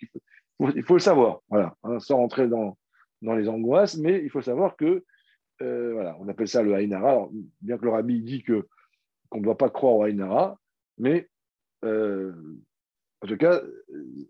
il, 0.74 0.82
faut, 0.82 0.94
le 0.94 1.00
savoir. 1.00 1.40
Voilà, 1.48 1.76
hein, 1.84 2.00
sans 2.00 2.16
rentrer 2.16 2.48
dans, 2.48 2.78
dans 3.22 3.34
les 3.34 3.48
angoisses, 3.48 3.96
mais 3.96 4.22
il 4.22 4.30
faut 4.30 4.42
savoir 4.42 4.76
que. 4.76 5.04
Euh, 5.60 5.92
voilà, 5.92 6.16
on 6.20 6.28
appelle 6.28 6.48
ça 6.48 6.62
le 6.62 6.72
Haïnara. 6.74 7.28
bien 7.60 7.78
que 7.78 7.84
le 7.84 7.90
rabbi 7.90 8.22
dit 8.22 8.42
que, 8.42 8.66
qu'on 9.28 9.38
ne 9.38 9.44
doit 9.44 9.58
pas 9.58 9.70
croire 9.70 9.96
au 9.96 10.02
Haïnara, 10.04 10.56
mais 10.98 11.28
euh, 11.84 12.32
en 13.22 13.26
tout 13.26 13.37
cas, 13.37 13.61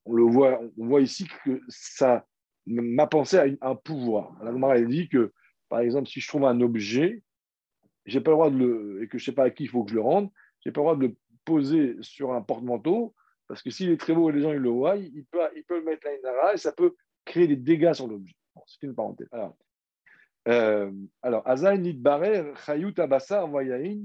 on 0.05 0.15
le 0.15 0.23
voit, 0.23 0.61
on 0.79 0.87
voit 0.87 1.01
ici 1.01 1.29
que 1.45 1.61
ça, 1.69 2.27
ma 2.67 3.07
pensée 3.07 3.39
a 3.61 3.71
un 3.71 3.75
pouvoir. 3.75 4.37
La 4.43 4.77
elle 4.77 4.89
dit 4.89 5.09
que 5.09 5.33
par 5.69 5.81
exemple, 5.81 6.09
si 6.09 6.21
je 6.21 6.29
trouve 6.29 6.45
un 6.47 6.61
objet, 6.61 7.23
j'ai 8.07 8.21
pas 8.21 8.31
le 8.31 8.37
droit 8.37 8.51
de 8.51 8.57
le, 8.57 9.03
et 9.03 9.09
que 9.09 9.19
je 9.19 9.25
sais 9.25 9.33
pas 9.33 9.45
à 9.45 9.51
qui 9.51 9.65
il 9.65 9.69
faut 9.69 9.85
que 9.85 9.91
je 9.91 9.97
le 9.97 10.01
rende, 10.01 10.31
j'ai 10.61 10.73
pas 10.73 10.81
le 10.81 10.85
droit 10.85 10.97
de 10.97 11.07
le 11.09 11.17
poser 11.45 11.97
sur 12.01 12.33
un 12.33 12.41
porte-manteau, 12.41 13.15
parce 13.47 13.63
que 13.63 13.71
s'il 13.71 13.91
est 13.91 14.01
très 14.01 14.15
beau 14.15 14.31
et 14.31 14.33
les 14.33 14.41
gens 14.41 14.53
ils 14.53 14.59
le 14.59 14.71
voient, 14.71 14.97
il 14.97 15.25
peut, 15.27 15.41
il 15.57 15.65
peut 15.65 15.79
le 15.79 15.85
mettre 15.85 16.07
là 16.07 16.15
inara 16.17 16.55
et 16.55 16.59
ça 16.59 16.73
peut 16.73 16.95
créer 17.25 17.47
des 17.47 17.57
dégâts 17.57 17.93
sur 17.93 18.07
l'objet. 18.07 18.35
c'est 18.67 18.87
une 18.87 18.95
parenthèse. 18.95 19.29
Alors, 19.33 19.57
euh, 20.49 20.91
alors 21.23 21.47
Azaï 21.47 21.79
Nidbarer, 21.79 22.55
Chayut 22.65 22.95
Abasa, 22.99 23.45
Vayain, 23.47 24.01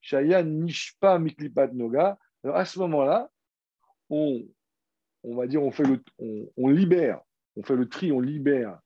Shaya 0.00 0.42
Nishpa 0.42 1.18
Miklipat 1.18 1.68
Noga. 1.68 2.18
Alors 2.44 2.56
à 2.56 2.64
ce 2.64 2.78
moment-là, 2.80 3.30
on, 4.12 5.36
va 5.36 5.46
dire, 5.46 5.62
on, 5.62 5.70
fait 5.70 5.84
le, 5.84 6.02
libère, 6.56 7.20
on 7.56 7.62
fait 7.62 7.76
le 7.76 7.88
tri, 7.88 8.12
on 8.12 8.20
libère 8.20 8.78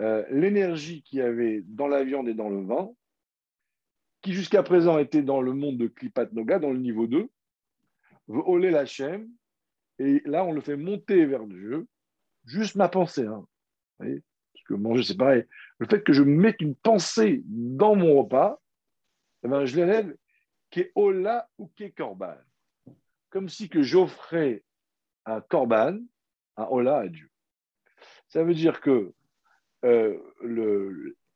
euh, 0.00 0.24
l'énergie 0.30 1.02
qu'il 1.02 1.20
y 1.20 1.22
avait 1.22 1.62
dans 1.66 1.88
la 1.88 2.04
viande 2.04 2.28
et 2.28 2.34
dans 2.34 2.48
le 2.48 2.62
vin, 2.62 2.90
qui 4.22 4.32
jusqu'à 4.32 4.62
présent 4.62 4.98
était 4.98 5.22
dans 5.22 5.40
le 5.40 5.52
monde 5.52 5.78
de 5.78 5.86
Klipat 5.86 6.32
Noga, 6.32 6.58
dans 6.58 6.72
le 6.72 6.78
niveau 6.78 7.06
2, 7.06 7.28
Olé 8.28 8.70
la 8.70 8.84
et 9.98 10.22
là 10.24 10.44
on 10.44 10.52
le 10.52 10.60
fait 10.60 10.76
monter 10.76 11.26
vers 11.26 11.46
Dieu, 11.46 11.86
juste 12.44 12.76
ma 12.76 12.88
pensée. 12.88 13.26
Hein. 13.26 13.44
parce 13.98 14.64
que 14.66 14.74
manger 14.74 15.02
c'est 15.02 15.16
pareil. 15.16 15.44
Le 15.78 15.86
fait 15.86 16.02
que 16.02 16.12
je 16.12 16.22
mette 16.22 16.60
une 16.60 16.76
pensée 16.76 17.42
dans 17.46 17.96
mon 17.96 18.22
repas, 18.22 18.60
eh 19.42 19.48
ben, 19.48 19.64
je 19.64 19.76
l'élève 19.76 20.14
qui 20.70 20.80
est 20.80 20.92
Ola 20.94 21.48
ou 21.58 21.68
qui 21.74 21.84
est 21.84 21.90
Korban. 21.90 22.36
Comme 23.30 23.48
si 23.48 23.68
que 23.68 23.82
j'offrais 23.82 24.62
un 25.24 25.40
Korban, 25.40 25.98
un 26.56 26.64
Ola 26.64 26.98
à 26.98 27.08
Dieu. 27.08 27.30
Ça 28.28 28.44
veut 28.44 28.54
dire 28.54 28.80
que 28.80 29.12
euh, 29.84 30.18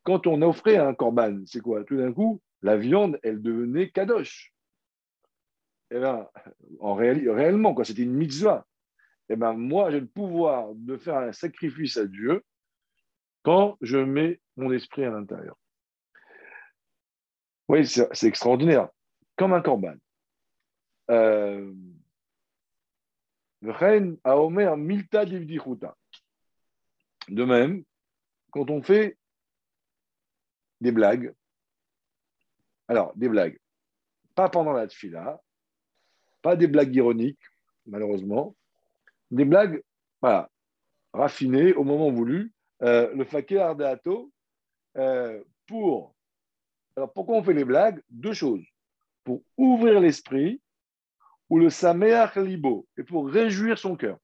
quand 0.05 0.27
on 0.27 0.43
offrait 0.43 0.77
un 0.77 0.95
corban, 0.95 1.43
c'est 1.47 1.61
quoi? 1.61 1.85
Tout 1.85 1.97
d'un 1.97 2.13
coup, 2.13 2.41
la 2.63 2.77
viande, 2.77 3.19
elle 3.23 3.43
devenait 3.43 3.91
kadosh. 3.91 4.53
Eh 5.91 5.99
ben, 5.99 6.29
en 6.81 6.95
réellement, 6.95 7.75
c'était 7.85 8.03
une 8.03 8.15
mitzvah. 8.15 8.67
Eh 9.29 9.37
ben, 9.37 9.55
moi, 9.55 9.91
j'ai 9.91 10.01
le 10.01 10.07
pouvoir 10.07 10.75
de 10.75 10.97
faire 10.97 11.17
un 11.17 11.33
sacrifice 11.33 11.97
à 11.97 12.07
Dieu 12.07 12.43
quand 13.43 13.77
je 13.81 13.99
mets 13.99 14.41
mon 14.57 14.73
esprit 14.73 15.05
à 15.05 15.11
l'intérieur. 15.11 15.57
Oui, 17.69 17.87
c'est 17.87 18.27
extraordinaire. 18.27 18.89
Comme 19.37 19.53
un 19.53 19.63
corban. 19.63 19.95
Euh, 21.11 21.73
de 27.29 27.45
même, 27.45 27.85
quand 28.51 28.71
on 28.71 28.83
fait 28.83 29.17
des 30.81 30.93
blagues, 30.93 31.35
alors 32.89 33.13
des 33.17 33.29
blagues, 33.29 33.59
pas 34.35 34.49
pendant 34.49 34.73
la 34.73 34.87
tfila, 34.87 35.41
pas 36.43 36.57
des 36.57 36.67
blagues 36.67 36.95
ironiques, 36.95 37.41
malheureusement, 37.87 38.55
des 39.31 39.45
blagues 39.45 39.83
voilà, 40.21 40.51
raffinées 41.13 41.73
au 41.75 41.85
moment 41.85 42.11
voulu, 42.11 42.53
euh, 42.83 43.15
le 43.15 43.25
fakir 43.25 43.63
ardeato, 43.63 44.31
euh, 44.97 45.43
pour. 45.67 46.15
Alors 46.97 47.13
pourquoi 47.13 47.37
on 47.37 47.43
fait 47.43 47.55
les 47.55 47.65
blagues? 47.65 48.03
Deux 48.11 48.35
choses. 48.35 48.65
Pour 49.25 49.43
ouvrir 49.57 50.01
l'esprit, 50.01 50.61
ou 51.51 51.59
le 51.59 51.71
sameach 51.71 52.37
libo, 52.37 52.87
et 52.97 53.03
pour 53.03 53.29
réjouir 53.29 53.79
son 53.79 53.97
cœur. 53.97 54.19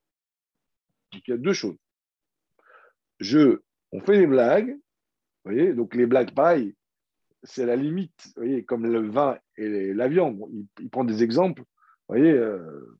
Donc 1.12 1.22
il 1.26 1.30
y 1.30 1.34
a 1.34 1.38
deux 1.38 1.52
choses. 1.52 1.76
Je 3.18 3.60
on 3.92 4.00
fait 4.00 4.18
des 4.18 4.26
blagues, 4.26 4.70
vous 4.70 5.52
voyez, 5.52 5.72
donc 5.72 5.94
les 5.94 6.06
blagues, 6.06 6.32
pareil, 6.32 6.74
c'est 7.42 7.66
la 7.66 7.76
limite, 7.76 8.32
voyez, 8.36 8.64
comme 8.64 8.86
le 8.86 9.08
vin 9.08 9.38
et 9.56 9.92
la 9.94 10.08
viande. 10.08 10.38
Il, 10.78 10.90
prend 10.90 11.04
des 11.04 11.22
exemples, 11.22 11.62
vous 11.62 12.16
voyez, 12.16 12.32
euh, 12.32 12.98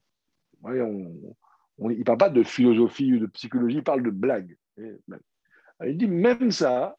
on, 0.62 1.90
il 1.90 1.98
ne 1.98 2.04
parle 2.04 2.18
pas 2.18 2.30
de 2.30 2.42
philosophie 2.42 3.14
ou 3.14 3.18
de 3.18 3.26
psychologie, 3.26 3.76
il 3.76 3.84
parle 3.84 4.02
de 4.02 4.10
blagues. 4.10 4.56
Il 4.78 5.96
dit 5.96 6.08
même 6.08 6.50
ça, 6.50 6.96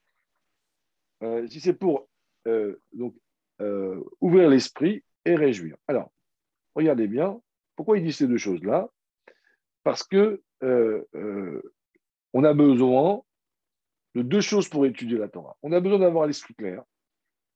euh, 1.24 1.48
si 1.48 1.60
c'est 1.60 1.74
pour 1.74 2.08
euh, 2.48 2.82
donc, 2.94 3.16
ouvrir 4.22 4.50
l'esprit 4.50 5.04
et 5.26 5.36
réjouir. 5.36 5.76
Alors, 5.88 6.12
regardez 6.76 7.08
bien, 7.08 7.40
pourquoi 7.76 7.98
il 7.98 8.04
dit 8.04 8.14
ces 8.14 8.28
deux 8.28 8.38
choses-là? 8.38 8.90
Parce 9.84 10.04
que 10.04 10.42
on 12.34 12.44
a 12.44 12.54
besoin 12.54 13.22
de 14.16 14.22
deux 14.22 14.42
choses 14.42 14.68
pour 14.68 14.86
étudier 14.86 15.18
la 15.18 15.30
Torah. 15.30 15.58
On 15.62 15.72
a 15.72 15.80
besoin 15.80 16.00
d'avoir 16.00 16.28
l'esprit 16.28 16.54
clair. 16.56 16.84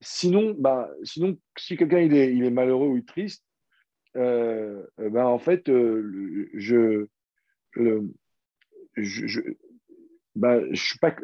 Sinon, 0.01 0.55
bah, 0.57 0.89
sinon 1.03 1.37
si 1.57 1.77
quelqu'un 1.77 1.99
il 1.99 2.13
est, 2.13 2.33
il 2.33 2.43
est, 2.43 2.51
malheureux 2.51 2.87
ou 2.87 3.01
triste, 3.01 3.43
euh, 4.15 4.85
euh, 4.99 5.09
bah, 5.09 5.27
en 5.27 5.39
fait, 5.39 5.69
euh, 5.69 6.49
je 6.53 7.07
je, 8.95 9.41
bah, 10.35 10.61
je 10.71 10.81
suis 10.81 10.99
pas 10.99 11.15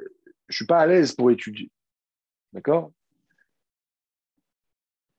suis 0.49 0.65
pas 0.65 0.79
à 0.79 0.87
l'aise 0.87 1.13
pour 1.13 1.31
étudier. 1.31 1.71
D'accord? 2.53 2.91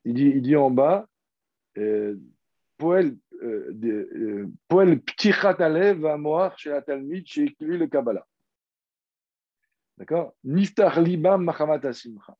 Il 0.04 0.14
dit, 0.14 0.32
il 0.34 0.42
dit 0.42 0.56
en 0.56 0.70
bas, 0.70 1.08
Poel 4.68 5.00
Ptichat 5.00 5.56
Alev 5.60 6.04
Amoar 6.06 6.58
chez 6.58 6.70
la 6.70 6.82
Talmid 6.82 7.26
chez 7.26 7.54
le 7.60 7.86
Kabbalah. 7.86 8.26
D'accord? 9.98 10.34
Niftar 10.44 11.00
libam 11.00 11.48
asimcha. 11.48 12.36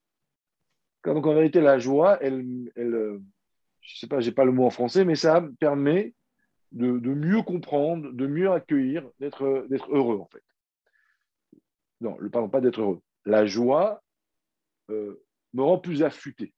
Donc 1.04 1.26
en 1.26 1.34
vérité, 1.34 1.60
la 1.60 1.78
joie, 1.78 2.18
elle, 2.20 2.70
elle 2.76 2.94
euh, 2.94 3.22
je 3.80 3.98
sais 3.98 4.06
pas, 4.06 4.20
j'ai 4.20 4.32
pas 4.32 4.44
le 4.44 4.52
mot 4.52 4.64
en 4.66 4.70
français, 4.70 5.04
mais 5.04 5.16
ça 5.16 5.44
permet 5.58 6.14
de, 6.70 6.90
mieux 6.90 7.42
comprendre, 7.42 8.12
de 8.12 8.26
mieux 8.26 8.50
accueillir, 8.50 9.08
d'être 9.20 9.44
heureux 9.90 10.18
en 10.18 10.26
fait. 10.26 10.42
Non, 12.00 12.16
pardon, 12.32 12.48
pas 12.48 12.60
d'être 12.60 12.80
heureux. 12.80 13.00
La 13.24 13.46
joie 13.46 14.02
euh, 14.90 15.22
me 15.52 15.62
rend 15.62 15.78
plus 15.78 16.02
affûté. 16.02 16.52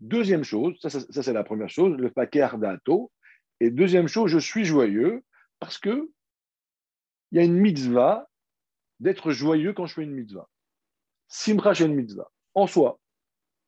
Deuxième 0.00 0.44
chose, 0.44 0.78
ça, 0.80 0.88
c'est 0.88 1.32
la 1.32 1.44
première 1.44 1.68
chose, 1.68 1.96
le 1.98 2.10
paquet 2.10 2.40
ardato. 2.40 3.12
Et 3.60 3.70
deuxième 3.70 4.08
chose, 4.08 4.30
je 4.30 4.38
suis 4.38 4.64
joyeux 4.64 5.22
parce 5.58 5.78
que 5.78 6.10
il 7.30 7.38
y 7.38 7.40
a 7.40 7.44
une 7.44 7.58
mitzvah 7.58 8.28
d'être 8.98 9.30
joyeux 9.30 9.72
quand 9.74 9.86
je 9.86 9.94
fais 9.94 10.02
une 10.02 10.14
mitzvah. 10.14 10.48
Simcha 11.28 11.84
une 11.84 11.94
mitzvah, 11.94 12.30
en 12.54 12.66
soi. 12.66 12.98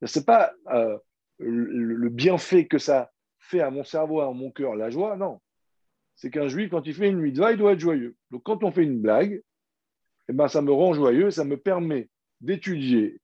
Ce 0.02 0.18
n'est 0.18 0.24
pas 0.24 0.52
euh, 0.70 0.98
le, 1.38 2.08
bienfait 2.08 2.66
que 2.66 2.78
ça 2.78 3.12
fait 3.38 3.60
à 3.60 3.70
mon 3.70 3.84
cerveau, 3.84 4.20
à 4.20 4.32
mon 4.32 4.50
cœur, 4.50 4.74
la 4.74 4.90
joie, 4.90 5.16
non. 5.16 5.40
C'est 6.16 6.30
qu'un 6.30 6.48
juif, 6.48 6.70
quand 6.70 6.86
il 6.86 6.94
fait 6.94 7.08
une 7.08 7.20
mitzvah, 7.20 7.52
il 7.52 7.58
doit 7.58 7.72
être 7.72 7.80
joyeux. 7.80 8.16
Donc 8.30 8.42
quand 8.42 8.64
on 8.64 8.72
fait 8.72 8.84
une 8.84 9.00
blague, 9.00 9.42
eh 10.28 10.32
ben, 10.32 10.48
ça 10.48 10.62
me 10.62 10.72
rend 10.72 10.94
joyeux, 10.94 11.30
ça 11.30 11.44
me 11.44 11.56
permet 11.56 12.08
d'étudier 12.40 13.20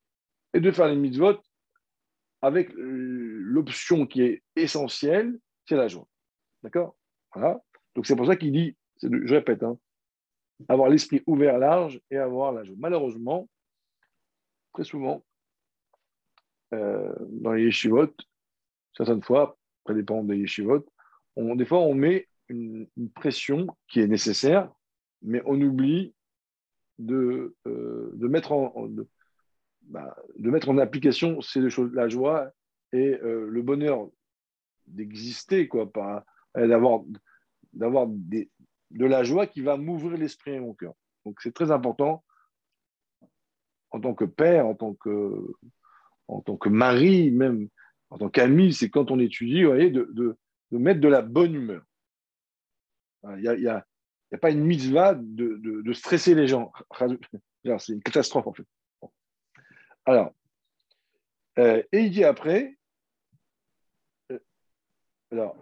et 0.54 0.60
de 0.60 0.70
faire 0.70 0.88
les 0.88 0.96
mitzvot 0.96 1.38
avec 2.42 2.70
l'option 2.74 4.06
qui 4.06 4.22
est 4.22 4.42
essentielle, 4.56 5.38
c'est 5.66 5.76
la 5.76 5.88
joie. 5.88 6.08
D'accord? 6.62 6.96
Voilà. 7.34 7.60
Donc 7.94 8.06
c'est 8.06 8.16
pour 8.16 8.26
ça 8.26 8.36
qu'il 8.36 8.52
dit, 8.52 8.76
je 9.02 9.34
répète, 9.34 9.62
hein, 9.62 9.78
avoir 10.68 10.88
l'esprit 10.88 11.22
ouvert 11.26 11.58
large 11.58 12.00
et 12.10 12.16
avoir 12.16 12.52
la 12.52 12.64
joie. 12.64 12.76
Malheureusement, 12.78 13.48
très 14.72 14.84
souvent, 14.84 15.24
euh, 16.74 17.14
dans 17.28 17.52
les 17.52 17.64
yeshivot, 17.64 18.14
certaines 18.96 19.22
fois, 19.22 19.58
ça 19.86 19.94
dépend 19.94 20.22
des 20.22 20.36
yeshivot, 20.36 20.84
des 21.36 21.64
fois 21.64 21.78
on 21.78 21.94
met 21.94 22.28
une, 22.48 22.88
pression 23.14 23.66
qui 23.88 24.00
est 24.00 24.06
nécessaire, 24.06 24.70
mais 25.22 25.42
on 25.46 25.60
oublie 25.60 26.14
de, 26.98 27.54
euh, 27.66 28.10
de, 28.14 28.28
mettre 28.28 28.52
en, 28.52 28.88
bah, 29.88 30.16
de, 30.36 30.50
mettre 30.50 30.68
en 30.68 30.78
application 30.78 31.40
ces 31.40 31.60
deux 31.60 31.68
choses, 31.68 31.92
la 31.92 32.08
joie 32.08 32.50
et 32.92 33.18
euh, 33.22 33.46
le 33.48 33.62
bonheur 33.62 34.08
d'exister, 34.86 35.68
quoi, 35.68 35.90
d'avoir, 36.54 37.02
d'avoir 37.72 38.06
de 38.08 39.04
la 39.04 39.22
joie 39.22 39.46
qui 39.46 39.60
va 39.60 39.76
m'ouvrir 39.76 40.16
l'esprit 40.16 40.52
et 40.52 40.60
mon 40.60 40.74
cœur. 40.74 40.94
Donc 41.24 41.40
c'est 41.42 41.52
très 41.52 41.70
important 41.70 42.24
en 43.90 44.00
tant 44.00 44.14
que 44.14 44.24
père, 44.24 44.66
en 44.66 44.74
tant 44.74 44.94
que, 44.94 45.52
en 46.28 46.40
tant 46.40 46.56
que 46.56 46.68
mari, 46.68 47.30
même 47.30 47.68
en 48.10 48.18
tant 48.18 48.28
qu'ami, 48.28 48.72
c'est 48.72 48.90
quand 48.90 49.10
on 49.10 49.18
étudie, 49.18 49.62
vous 49.62 49.70
voyez, 49.70 49.90
de, 49.90 50.08
de, 50.12 50.36
mettre 50.70 51.00
de 51.00 51.08
la 51.08 51.22
bonne 51.22 51.54
humeur. 51.54 51.82
Il 53.36 53.42
y 53.42 53.48
a, 53.48 53.52
a 53.52 53.54
n'y 53.56 53.68
a 53.68 54.38
pas 54.38 54.50
une 54.50 54.64
mitzvah 54.64 55.14
de, 55.14 55.56
de, 55.82 55.92
stresser 55.92 56.34
les 56.34 56.46
gens. 56.46 56.72
C'est 57.78 57.92
une 57.92 58.02
catastrophe, 58.02 58.46
en 58.46 58.52
fait. 58.52 58.66
Alors, 60.08 60.32
euh, 61.58 61.82
et 61.92 62.00
il 62.00 62.10
dit 62.10 62.24
après, 62.24 62.78
euh, 64.32 64.38
alors, 65.30 65.54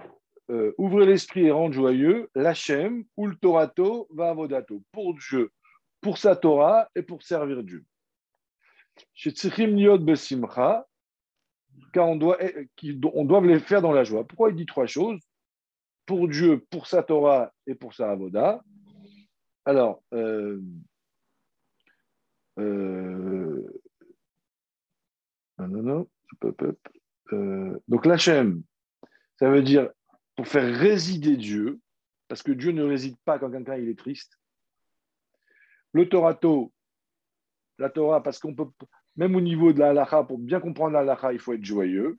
euh, 0.50 0.72
ouvrez 0.78 1.04
l'esprit 1.04 1.46
et 1.46 1.50
rendre 1.50 1.74
joyeux, 1.74 2.30
l'Hachem, 2.36 3.04
ou 3.16 3.26
le 3.26 3.34
Torato, 3.34 4.06
va 4.12 4.30
avodato, 4.30 4.84
pour 4.92 5.14
Dieu, 5.14 5.50
pour 6.00 6.18
sa 6.18 6.36
Torah 6.36 6.88
et 6.94 7.02
pour 7.02 7.24
servir 7.24 7.64
Dieu. 7.64 7.84
Car 11.92 12.08
on 12.08 12.14
doit, 12.14 12.38
on 13.14 13.24
doit 13.24 13.40
les 13.40 13.58
faire 13.58 13.82
dans 13.82 13.90
la 13.90 14.04
joie. 14.04 14.24
Pourquoi 14.24 14.50
il 14.50 14.56
dit 14.56 14.66
trois 14.66 14.86
choses? 14.86 15.18
Pour 16.06 16.28
Dieu, 16.28 16.64
pour 16.70 16.86
sa 16.86 17.02
Torah 17.02 17.52
et 17.66 17.74
pour 17.74 17.94
sa 17.94 18.12
Avoda. 18.12 18.62
Alors, 19.64 20.04
euh, 20.14 20.62
euh, 25.60 26.04
donc 27.88 28.06
l'Hachem, 28.06 28.62
ça 29.38 29.50
veut 29.50 29.62
dire 29.62 29.90
pour 30.36 30.46
faire 30.46 30.78
résider 30.78 31.36
Dieu, 31.36 31.80
parce 32.28 32.42
que 32.42 32.52
Dieu 32.52 32.72
ne 32.72 32.82
réside 32.82 33.16
pas 33.24 33.38
quand 33.38 33.50
quelqu'un 33.50 33.76
il 33.76 33.88
est 33.88 33.98
triste. 33.98 34.38
Le 35.92 36.08
Torato, 36.08 36.72
la 37.78 37.88
Torah, 37.88 38.22
parce 38.22 38.38
qu'on 38.38 38.54
peut, 38.54 38.66
même 39.16 39.34
au 39.34 39.40
niveau 39.40 39.72
de 39.72 39.78
la 39.78 39.90
halacha, 39.90 40.24
pour 40.24 40.38
bien 40.38 40.60
comprendre 40.60 40.92
la 40.92 41.00
halacha, 41.00 41.32
il 41.32 41.38
faut 41.38 41.54
être 41.54 41.64
joyeux. 41.64 42.18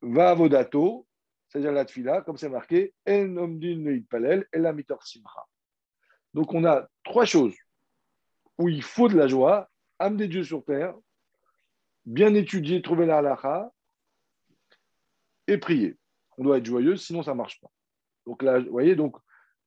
Va 0.00 0.30
avodato, 0.30 1.06
c'est-à-dire 1.48 1.72
la 1.72 1.84
tfila, 1.84 2.22
comme 2.22 2.36
c'est 2.36 2.48
marqué, 2.48 2.94
en 3.06 3.36
omdin 3.36 4.00
palel 4.08 4.46
et 4.52 4.58
la 4.58 4.72
mitor 4.72 5.04
simcha. 5.06 5.44
Donc 6.34 6.54
on 6.54 6.64
a 6.64 6.88
trois 7.04 7.24
choses 7.24 7.56
où 8.58 8.68
il 8.68 8.82
faut 8.82 9.08
de 9.08 9.16
la 9.16 9.28
joie, 9.28 9.70
amener 9.98 10.28
Dieu 10.28 10.44
sur 10.44 10.64
terre, 10.64 10.94
bien 12.08 12.34
étudier, 12.34 12.80
trouver 12.80 13.06
la 13.06 13.18
halakha 13.18 13.70
et 15.46 15.58
prier. 15.58 15.96
On 16.38 16.44
doit 16.44 16.58
être 16.58 16.66
joyeux, 16.66 16.96
sinon 16.96 17.22
ça 17.22 17.32
ne 17.32 17.36
marche 17.36 17.60
pas. 17.60 17.70
Donc 18.26 18.42
là, 18.42 18.60
vous 18.60 18.70
voyez, 18.70 18.96
donc 18.96 19.16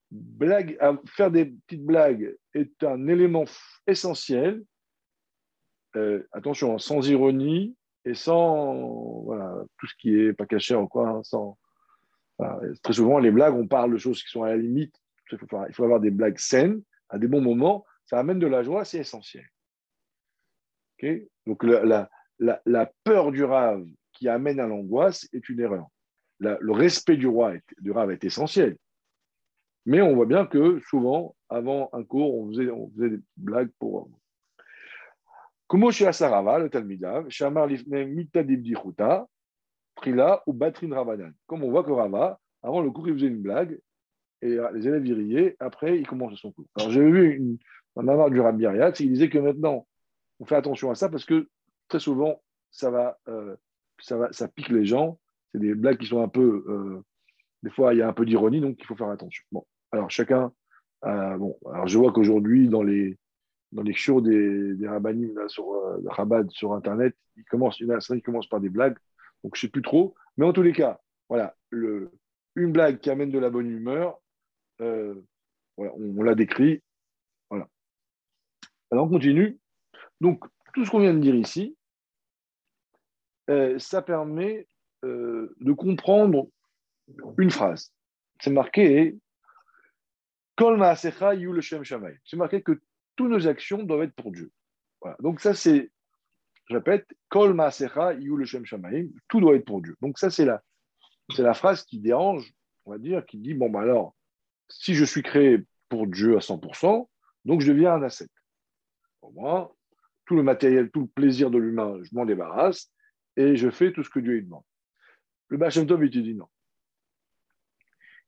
blague, 0.10 0.78
faire 1.06 1.30
des 1.30 1.46
petites 1.46 1.86
blagues 1.86 2.36
est 2.54 2.84
un 2.84 3.08
élément 3.08 3.46
essentiel. 3.86 4.64
Euh, 5.96 6.28
attention, 6.32 6.78
sans 6.80 7.08
ironie 7.10 7.76
et 8.06 8.16
sans 8.16 9.28
tout 9.78 9.88
ce 9.88 9.94
qui 10.00 10.16
est 10.16 10.34
pas 10.34 10.46
caché 10.46 10.74
en 10.74 10.88
quoi, 10.88 11.10
hein, 11.10 11.24
sans, 11.24 11.58
très 12.82 12.94
souvent, 12.94 13.20
les 13.20 13.32
blagues, 13.32 13.54
on 13.54 13.68
parle 13.68 13.94
de 13.94 13.98
choses 13.98 14.24
qui 14.24 14.30
sont 14.30 14.44
à 14.44 14.50
la 14.50 14.58
limite. 14.58 14.96
Il 15.32 15.38
faut, 15.74 15.84
avoir 15.84 16.00
des 16.00 16.12
blagues 16.12 16.40
saines, 16.40 16.82
à 17.10 17.20
des 17.20 17.28
bons 17.28 17.42
moments. 17.42 17.86
Ça 18.06 18.20
amène 18.20 18.40
de 18.40 18.48
la 18.48 18.64
joie, 18.64 18.84
c'est 18.84 19.00
essentiel. 19.00 19.48
Donc, 21.46 21.64
la, 21.64 22.10
peur 23.04 23.32
du 23.32 23.44
rave 23.44 23.86
qui 24.14 24.28
amène 24.28 24.60
à 24.60 24.68
l'angoisse 24.68 25.28
est 25.34 25.48
une 25.50 25.60
erreur. 25.60 25.88
le 26.40 26.72
respect 26.72 27.18
du 27.18 27.28
roi, 27.28 27.54
du 27.80 27.92
rave 27.92 28.12
est 28.12 28.24
essentiel. 28.24 28.78
Mais 29.86 30.02
on 30.02 30.16
voit 30.16 30.26
bien 30.26 30.46
que 30.46 30.80
souvent, 30.88 31.36
avant 31.50 31.90
un 31.94 32.04
cours, 32.04 32.38
on 32.38 32.50
faisait, 32.50 33.10
des 33.10 33.20
blagues 33.38 33.72
pour. 33.80 34.10
Le 35.74 36.68
Talmidav, 36.70 37.30
Shamar 37.30 37.68
Lifne 37.68 38.26
Trila 39.96 40.44
ou 40.46 40.54
Batrin. 40.54 41.32
Comme 41.48 41.64
on 41.64 41.72
voit 41.72 41.84
que 41.84 41.92
Rava, 41.92 42.40
avant 42.62 42.82
le 42.82 42.92
cours, 42.92 43.08
il 43.08 43.16
faisait 43.16 43.28
une 43.28 43.42
blague, 43.42 43.80
et 44.42 44.58
les 44.74 44.88
élèves 44.88 45.04
riaient, 45.04 45.56
après, 45.60 46.00
il 46.00 46.08
commence 46.08 46.36
son 46.36 46.52
cours. 46.52 46.66
Alors, 46.76 46.92
j'ai 46.92 47.04
vu 47.04 47.36
une, 47.36 47.58
un 47.96 48.30
du 48.30 48.40
Rabbi 48.40 48.66
il 49.00 49.12
disait 49.14 49.30
que 49.30 49.38
maintenant, 49.38 49.88
on 50.40 50.46
fait 50.46 50.56
attention 50.56 50.90
à 50.90 50.96
ça 50.96 51.10
parce 51.10 51.26
que 51.26 51.48
très 51.92 52.00
souvent, 52.00 52.42
ça 52.72 52.90
va, 52.90 53.20
euh, 53.28 53.56
ça, 54.00 54.18
va 54.18 54.32
ça 54.32 54.48
pique 54.48 54.70
les 54.70 54.86
gens. 54.86 55.20
C'est 55.52 55.60
des 55.60 55.76
blagues 55.76 55.98
qui 55.98 56.08
sont 56.08 56.24
un 56.24 56.30
peu. 56.30 56.64
Euh, 56.68 57.04
des 57.64 57.70
fois, 57.70 57.94
il 57.94 57.98
y 57.98 58.02
a 58.02 58.08
un 58.08 58.14
peu 58.14 58.26
d'ironie, 58.26 58.62
donc 58.62 58.78
il 58.80 58.86
faut 58.86 58.96
faire 58.96 59.10
attention. 59.10 59.44
Bon, 59.52 59.66
alors 59.92 60.10
chacun. 60.10 60.52
bon, 61.04 61.58
alors 61.72 61.88
je 61.88 61.98
vois 61.98 62.12
qu'aujourd'hui, 62.12 62.70
dans 62.70 62.82
les, 62.82 63.18
dans 63.72 63.84
les 63.84 63.94
shows 63.94 64.22
des, 64.22 64.74
des 64.76 64.88
sur 65.48 65.66
Rabat 66.06 66.46
sur 66.50 66.74
Internet, 66.74 67.16
ils 67.38 67.44
commencent, 67.46 67.80
il 67.80 67.88
y 67.88 67.94
en 67.94 68.20
commencent 68.22 68.50
par 68.50 68.62
des 68.62 68.70
blagues. 68.70 68.98
Donc, 69.44 69.56
je 69.56 69.62
sais 69.62 69.70
plus 69.70 69.82
trop. 69.82 70.16
Mais 70.38 70.46
en 70.46 70.54
tous 70.54 70.62
les 70.62 70.74
cas, 70.74 71.00
voilà, 71.30 71.56
le, 71.70 72.12
une 72.56 72.72
blague 72.72 73.00
qui 73.00 73.10
amène 73.10 73.32
de 73.32 73.40
la 73.40 73.50
bonne 73.50 73.70
humeur, 73.70 74.20
euh, 74.82 75.16
on, 75.78 76.24
l'a 76.24 76.36
décrit. 76.36 76.82
Voilà. 77.50 77.68
Alors, 78.92 79.06
on 79.06 79.10
continue. 79.10 79.60
Donc, 80.20 80.44
tout 80.74 80.86
ce 80.86 80.92
qu'on 80.92 81.00
vient 81.00 81.14
de 81.14 81.20
dire 81.20 81.36
ici, 81.36 81.76
euh, 83.52 83.78
ça 83.80 84.02
permet 84.02 84.68
euh, 85.04 85.54
de 85.60 85.74
comprendre 85.74 86.48
une 87.38 87.52
phrase. 87.52 87.94
C'est 88.40 88.52
marqué 88.52 89.18
C'est 90.58 92.38
marqué 92.38 92.62
que 92.62 92.82
toutes 93.16 93.30
nos 93.30 93.48
actions 93.48 93.84
doivent 93.84 94.04
être 94.04 94.16
pour 94.16 94.32
Dieu. 94.32 94.52
Donc, 95.20 95.42
ça, 95.42 95.54
c'est 95.54 95.92
je 96.72 96.78
répète, 96.78 97.06
Kol 97.28 97.58
tout 99.28 99.42
doit 99.42 99.56
être 99.56 99.66
pour 99.66 99.82
Dieu. 99.82 99.98
Donc 100.02 100.18
ça, 100.18 100.30
c'est 100.30 100.46
la, 100.46 100.64
c'est 101.36 101.44
la 101.44 101.54
phrase 101.54 101.84
qui 101.84 102.00
dérange, 102.00 102.54
on 102.86 102.92
va 102.92 102.98
dire, 102.98 103.26
qui 103.26 103.38
dit, 103.38 103.54
bon, 103.54 103.70
ben 103.70 103.82
alors, 103.82 104.16
si 104.70 104.96
je 104.96 105.04
suis 105.04 105.22
créé 105.22 105.66
pour 105.90 106.08
Dieu 106.08 106.38
à 106.38 106.40
100%, 106.40 107.10
donc 107.44 107.60
je 107.60 107.72
deviens 107.74 107.96
un 107.96 108.04
ascète. 108.04 108.32
Pour 109.20 109.34
moi, 109.34 109.76
tout 110.26 110.36
le 110.38 110.44
matériel, 110.44 110.90
tout 110.92 111.02
le 111.02 111.08
plaisir 111.08 111.52
de 111.52 111.58
l'humain, 111.58 112.00
je 112.04 112.16
m'en 112.16 112.26
débarrasse 112.26 112.90
et 113.42 113.56
je 113.56 113.70
fais 113.70 113.92
tout 113.92 114.04
ce 114.04 114.10
que 114.10 114.20
Dieu 114.20 114.34
lui 114.34 114.44
demande. 114.44 114.64
Le 115.48 115.58
Bachem 115.58 115.88
Tov, 115.88 116.04
il 116.06 116.12
te 116.12 116.20
dit 116.20 116.36
non. 116.36 116.48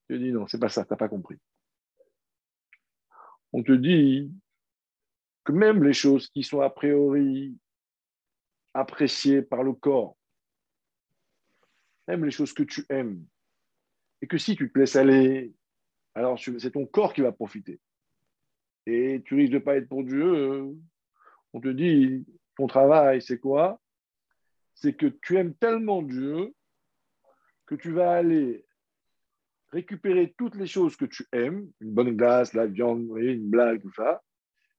Il 0.10 0.16
te 0.16 0.24
dit 0.24 0.32
non, 0.32 0.48
c'est 0.48 0.60
pas 0.60 0.70
ça, 0.70 0.84
tu 0.84 0.92
n'as 0.92 0.98
pas 0.98 1.10
compris. 1.10 1.38
On 3.54 3.64
te 3.64 3.72
dit 3.72 4.32
que 5.44 5.52
même 5.52 5.84
les 5.84 5.94
choses 5.94 6.30
qui 6.30 6.44
sont 6.44 6.62
a 6.62 6.70
priori 6.70 7.58
apprécié 8.74 9.42
par 9.42 9.64
le 9.64 9.74
corps, 9.74 10.18
même 12.08 12.26
les 12.26 12.32
choses 12.32 12.54
que 12.54 12.64
tu 12.64 12.86
aimes 12.90 13.26
et 14.22 14.28
que 14.28 14.38
si 14.38 14.56
tu 14.56 14.72
te 14.72 14.80
laisses 14.80 14.96
aller, 14.96 15.54
alors 16.16 16.40
c'est 16.40 16.72
ton 16.72 16.86
corps 16.86 17.14
qui 17.14 17.22
va 17.22 17.32
profiter. 17.32 17.80
Et 18.86 19.22
tu 19.26 19.36
risques 19.36 19.52
de 19.52 19.58
ne 19.58 19.64
pas 19.64 19.78
être 19.78 19.88
pour 19.88 20.04
Dieu. 20.04 20.76
On 21.54 21.62
te 21.62 21.68
dit, 21.70 22.26
ton 22.56 22.68
travail, 22.68 23.22
c'est 23.22 23.40
quoi? 23.40 23.82
C'est 24.76 24.94
que 24.94 25.08
tu 25.08 25.38
aimes 25.38 25.56
tellement 25.56 26.02
Dieu 26.02 26.54
que 27.66 27.76
tu 27.76 27.92
vas 27.92 28.12
aller 28.12 28.66
récupérer 29.74 30.34
toutes 30.38 30.56
les 30.56 30.68
choses 30.68 30.96
que 30.96 31.06
tu 31.06 31.26
aimes, 31.32 31.70
une 31.82 31.94
bonne 31.94 32.16
glace, 32.16 32.54
la 32.54 32.68
viande, 32.68 33.08
une 33.18 33.50
blague, 33.50 33.82
tout 33.82 33.94
ça, 33.94 34.22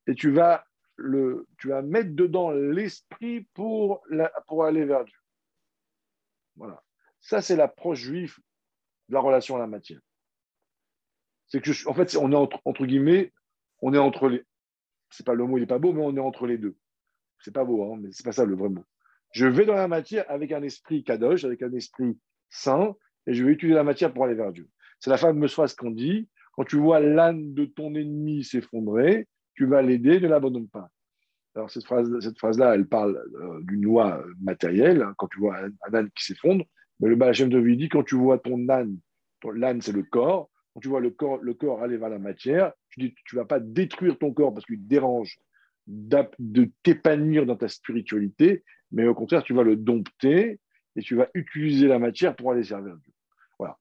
et 0.07 0.15
tu 0.15 0.31
vas, 0.31 0.65
le, 0.97 1.47
tu 1.59 1.69
vas 1.69 1.83
mettre 1.83 2.15
dedans 2.15 2.53
l'esprit 2.53 3.49
pour, 3.55 4.05
aller 4.63 4.85
vers 4.85 5.05
Dieu. 5.05 5.19
Voilà. 6.57 6.83
Ça, 7.21 7.43
c'est 7.43 7.57
l'approche 7.57 7.99
juive 7.99 8.39
de 9.09 9.15
la 9.15 9.21
relation 9.21 9.57
à 9.57 9.59
la 9.59 9.67
matière. 9.67 10.01
C'est 11.49 11.61
que, 11.61 11.89
en 11.89 11.95
fait, 11.95 12.17
on 12.17 12.31
est 12.31 12.37
entre, 12.37 12.61
entre, 12.65 12.87
guillemets, 12.87 13.33
on 13.81 13.93
est 13.95 13.99
entre 13.99 14.29
les. 14.29 14.45
C'est 15.11 15.27
pas 15.27 15.35
le 15.35 15.45
mot, 15.45 15.59
il 15.59 15.63
n'est 15.63 15.67
pas 15.67 15.79
beau, 15.79 15.93
mais 15.93 16.03
on 16.03 16.17
est 16.17 16.21
entre 16.21 16.47
les 16.47 16.59
deux. 16.59 16.77
C'est 17.41 17.53
pas 17.53 17.65
beau, 17.65 17.93
hein, 17.93 17.99
mais 18.01 18.11
c'est 18.13 18.25
pas 18.25 18.33
ça 18.33 18.45
le 18.45 18.55
vrai 18.55 18.69
mot. 18.69 18.85
Je 19.35 19.47
vais 19.47 19.67
dans 19.67 19.75
la 19.75 19.89
matière 19.89 20.25
avec 20.29 20.53
un 20.53 20.63
esprit 20.63 21.03
kadosh, 21.03 21.45
avec 21.45 21.61
un 21.63 21.73
esprit 21.73 22.17
saint, 22.51 22.95
et 23.27 23.35
je 23.35 23.45
vais 23.45 23.51
utiliser 23.51 23.75
la 23.75 23.83
matière 23.83 24.15
pour 24.15 24.25
aller 24.25 24.35
vers 24.35 24.53
Dieu. 24.53 24.69
C'est 25.01 25.11
la 25.11 25.17
fameuse 25.17 25.53
phrase 25.53 25.75
qu'on 25.75 25.91
dit 25.91 26.29
quand 26.53 26.63
tu 26.63 26.77
vois 26.77 27.01
l'âne 27.01 27.53
de 27.53 27.65
ton 27.65 27.97
ennemi 27.97 28.45
s'effondrer, 28.45 29.27
tu 29.55 29.67
vas 29.67 29.83
l'aider, 29.83 30.21
ne 30.21 30.29
l'abandonne 30.29 30.69
pas. 30.69 30.89
Alors, 31.57 31.69
cette 31.69 31.85
phrase-là, 31.85 32.77
elle 32.77 32.87
parle 32.87 33.17
euh, 33.35 33.61
d'une 33.63 33.83
loi 33.83 34.25
matérielle, 34.41 35.03
hein, 35.03 35.15
quand 35.19 35.27
tu 35.27 35.41
vois 35.41 35.57
un, 35.59 35.95
âne 35.95 36.11
qui 36.15 36.25
s'effondre. 36.25 36.65
Mais 37.01 37.09
le 37.09 37.17
Balachem 37.17 37.49
de 37.49 37.61
dit 37.75 37.89
quand 37.89 38.05
tu 38.05 38.15
vois 38.15 38.39
ton 38.39 38.69
âne, 38.69 38.99
l'âne, 39.53 39.83
c'est 39.83 39.93
le 39.93 40.05
corps, 40.05 40.49
quand 40.73 40.81
tu 40.81 40.89
vois 40.89 41.01
le 41.01 41.11
corps, 41.11 41.39
le 41.43 41.55
corps 41.55 41.83
aller 41.83 41.97
vers 41.97 42.09
la 42.09 42.21
matière, 42.21 42.73
tu 42.91 43.01
dis 43.01 43.15
tu 43.27 43.35
ne 43.35 43.41
vas 43.41 43.47
pas 43.47 43.59
détruire 43.59 44.17
ton 44.17 44.33
corps 44.33 44.55
parce 44.55 44.65
qu'il 44.65 44.79
te 44.79 44.89
dérange 44.89 45.39
de 45.87 46.71
t'épanouir 46.83 47.47
dans 47.47 47.57
ta 47.57 47.69
spiritualité, 47.69 48.65
mais 48.95 49.07
au 49.07 49.15
contraire, 49.15 49.43
tu 49.43 49.53
vas 49.53 49.63
le 49.63 49.77
dompter 49.77 50.61
et 50.97 51.03
tu 51.03 51.17
vas 51.17 51.29
utiliser 51.35 51.89
la 51.89 51.99
matière 51.99 52.37
pour 52.37 52.53
aller 52.53 52.65
servir 52.65 52.97
Dieu. 52.97 53.13
Voilà. 53.59 53.79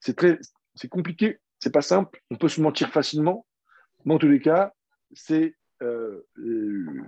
C'est 0.00 0.16
très, 0.16 0.38
c'est 0.74 0.88
compliqué, 0.88 1.38
c'est 1.58 1.72
pas 1.72 1.82
simple, 1.82 2.20
on 2.30 2.36
peut 2.36 2.48
se 2.48 2.60
mentir 2.60 2.90
facilement, 2.90 3.46
mais 4.04 4.14
en 4.14 4.18
tous 4.18 4.28
les 4.28 4.40
cas, 4.40 4.72
c'est 5.12 5.54
euh, 5.82 6.24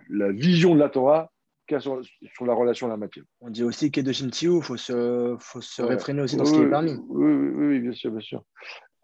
la 0.08 0.30
vision 0.30 0.74
de 0.74 0.80
la 0.80 0.90
Torah 0.90 1.32
sur, 1.78 2.00
sur, 2.34 2.46
la 2.46 2.54
relation 2.54 2.88
à 2.88 2.90
la 2.90 2.96
matière. 2.96 3.24
On 3.40 3.48
dit 3.48 3.62
aussi 3.62 3.92
qu'Edoshin 3.92 4.28
il 4.28 4.62
faut 4.62 4.76
se, 4.76 5.36
faut 5.38 5.60
se 5.60 5.82
réfréner 5.82 6.22
aussi 6.22 6.36
dans 6.36 6.44
ce 6.44 6.52
qui 6.52 6.60
est 6.60 6.68
permis. 6.68 6.96
Oui, 7.08 7.32
oui, 7.32 7.80
bien 7.80 7.92
sûr, 7.92 8.10
bien 8.10 8.20
sûr. 8.20 8.42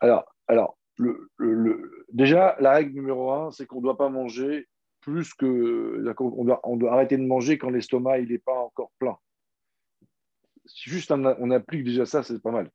Alors, 0.00 0.24
alors 0.48 0.76
le, 0.98 1.30
le, 1.37 2.06
déjà, 2.12 2.56
la 2.59 2.72
règle 2.72 2.94
numéro 2.94 3.30
un, 3.30 3.52
c'est 3.52 3.66
qu'on 3.66 3.76
ne 3.76 3.82
doit 3.82 3.96
pas 3.96 4.09
manger 4.09 4.66
plus 5.07 5.33
que. 5.35 6.14
On 6.19 6.45
doit, 6.45 6.61
on 6.64 6.77
doit 6.77 6.92
arrêter 6.92 7.16
de 7.16 7.23
manger 7.25 7.59
quand 7.59 7.71
l'estomac 7.71 8.21
n'est 8.23 8.38
pas 8.38 8.59
encore 8.59 8.90
plein 8.99 9.16
juste 10.75 11.11
on 11.11 11.51
applique 11.51 11.85
déjà 11.85 12.07
ça, 12.07 12.23
c'est 12.23 12.40
pas 12.40 12.51
mal. 12.51 12.71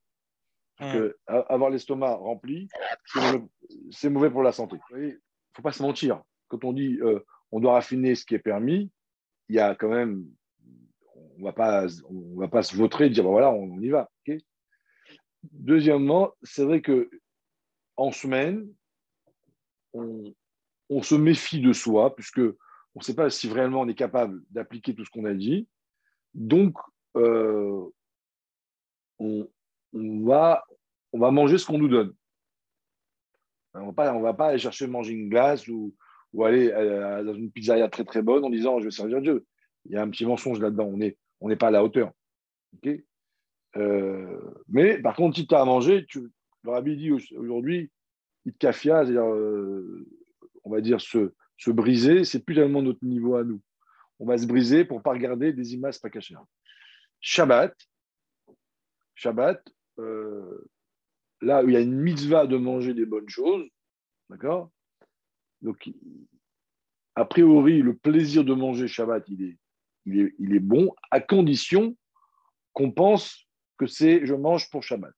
Parce 0.78 0.94
que 0.94 1.18
avoir 1.28 1.70
l'estomac 1.70 2.16
rempli, 2.16 2.68
c'est 3.92 4.10
mauvais 4.10 4.32
pour 4.32 4.42
la 4.42 4.52
santé. 4.52 4.78
Il 4.92 4.98
ne 4.98 5.12
faut 5.56 5.62
pas 5.62 5.72
se 5.72 5.84
mentir. 5.84 6.24
Quand 6.48 6.64
on 6.64 6.74
dit 6.74 6.98
euh, 7.02 7.20
on 7.52 7.60
doit 7.60 7.74
raffiner 7.74 8.16
ce 8.16 8.26
qui 8.26 8.34
est 8.34 8.40
permis, 8.40 8.92
il 9.50 9.56
y 9.56 9.60
a 9.60 9.76
quand 9.76 9.90
même, 9.90 10.26
on 11.38 11.44
va 11.44 11.54
pas, 11.54 11.86
on 12.10 12.40
va 12.40 12.48
pas 12.48 12.64
se 12.64 12.76
vautrer 12.76 13.08
et 13.08 13.10
dire 13.10 13.28
voilà, 13.28 13.52
on, 13.52 13.80
y 13.80 13.90
va. 13.90 14.10
Deuxièmement, 15.52 16.32
c'est 16.42 16.64
vrai 16.64 16.82
que 16.82 17.10
en 17.98 18.12
semaine, 18.12 18.68
on, 19.94 20.34
on, 20.92 21.02
se 21.02 21.16
méfie 21.16 21.62
de 21.62 21.74
soi 21.74 22.16
puisque 22.16 22.40
on 22.40 23.00
ne 23.00 23.04
sait 23.04 23.16
pas 23.16 23.30
si 23.30 23.48
vraiment 23.48 23.82
on 23.82 23.88
est 23.88 23.96
capable 23.96 24.42
d'appliquer 24.52 24.94
tout 24.94 25.06
ce 25.06 25.10
qu'on 25.10 25.26
a 25.26 25.34
dit. 25.34 25.68
Donc, 26.34 26.76
euh, 27.16 27.86
on, 29.20 29.48
va, 29.94 30.64
on 31.14 31.20
va 31.20 31.32
manger 31.32 31.58
ce 31.58 31.66
qu'on 31.66 31.78
nous 31.78 31.88
donne. 31.88 32.14
On 33.74 33.88
ne 33.88 34.22
va, 34.22 34.34
pas 34.34 34.48
aller 34.48 34.60
chercher 34.60 34.88
manger 34.88 35.14
une 35.14 35.30
glace 35.30 35.68
ou, 35.68 35.94
aller 36.44 36.72
euh, 36.72 37.24
dans 37.24 37.34
une 37.34 37.52
pizzeria 37.52 37.88
très 37.90 38.04
très 38.04 38.22
bonne 38.22 38.44
en 38.44 38.50
disant 38.50 38.80
je 38.80 38.86
vais 38.86 38.92
servir 38.92 39.22
Dieu. 39.22 39.46
Il 39.86 39.94
y 39.94 39.98
a 39.98 40.02
un 40.02 40.10
petit 40.10 40.26
mensonge 40.26 40.60
là-dedans. 40.60 40.86
On 40.86 40.98
n'est 40.98 41.18
on 41.42 41.50
n'est 41.50 41.56
pas 41.56 41.68
à 41.68 41.72
la 41.72 41.84
hauteur. 41.84 42.12
Euh, 43.78 44.40
mais 44.68 45.02
par 45.02 45.16
contre, 45.16 45.38
si 45.38 45.48
tu 45.48 45.56
as 45.56 45.62
à 45.62 45.66
manger, 45.66 46.06
tu, 46.08 46.32
le 46.64 46.72
rabbi 46.72 46.96
dit 46.96 47.12
aujourd'hui, 47.12 47.92
itkafia, 48.46 49.06
c'est-à-dire, 49.06 49.26
on 50.64 50.70
va 50.70 50.82
dire 50.82 51.02
se, 51.02 51.34
se 51.58 51.72
briser, 51.72 52.24
c'est 52.24 52.44
plus 52.44 52.56
tellement 52.56 52.82
notre 52.82 53.04
niveau 53.04 53.36
à 53.36 53.44
nous. 53.44 53.62
On 54.20 54.26
va 54.26 54.38
se 54.38 54.46
briser 54.46 54.86
pour 54.86 54.98
ne 54.98 55.04
pas 55.04 55.12
regarder 55.12 55.54
des 55.54 55.74
images 55.74 56.00
pas 56.00 56.10
cachées. 56.10 56.36
Shabbat, 57.20 57.76
Shabbat, 59.16 59.64
euh, 60.00 60.70
là 61.42 61.64
il 61.64 61.72
y 61.72 61.76
a 61.76 61.82
une 61.82 62.00
mitzvah 62.00 62.48
de 62.48 62.58
manger 62.58 62.94
des 62.94 63.06
bonnes 63.06 63.30
choses, 63.30 63.68
d'accord? 64.30 64.72
Donc, 65.62 65.90
a 67.16 67.26
priori, 67.26 67.82
le 67.82 67.96
plaisir 67.96 68.44
de 68.44 68.54
manger 68.54 68.88
Shabbat, 68.88 69.24
il 69.28 69.44
est, 69.44 69.58
il 70.06 70.20
est, 70.20 70.36
il 70.40 70.56
est 70.56 70.60
bon, 70.60 70.94
à 71.12 71.20
condition 71.20 71.96
qu'on 72.74 72.92
pense 72.92 73.48
que 73.78 73.86
c'est 73.86 74.26
je 74.26 74.34
mange 74.34 74.70
pour 74.70 74.84
Shabbat. 74.84 75.14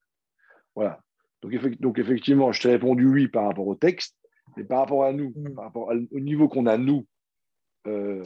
Voilà. 0.75 1.01
Donc 1.41 1.99
effectivement, 1.99 2.51
je 2.53 2.61
t'ai 2.61 2.69
répondu 2.69 3.05
oui 3.05 3.27
par 3.27 3.47
rapport 3.47 3.67
au 3.67 3.75
texte, 3.75 4.17
mais 4.57 4.63
par 4.63 4.79
rapport 4.79 5.03
à 5.03 5.13
nous, 5.13 5.33
mm. 5.35 5.55
par 5.55 5.65
rapport 5.65 5.89
au 5.89 6.19
niveau 6.19 6.47
qu'on 6.47 6.65
a 6.65 6.77
nous, 6.77 7.05
euh, 7.87 8.23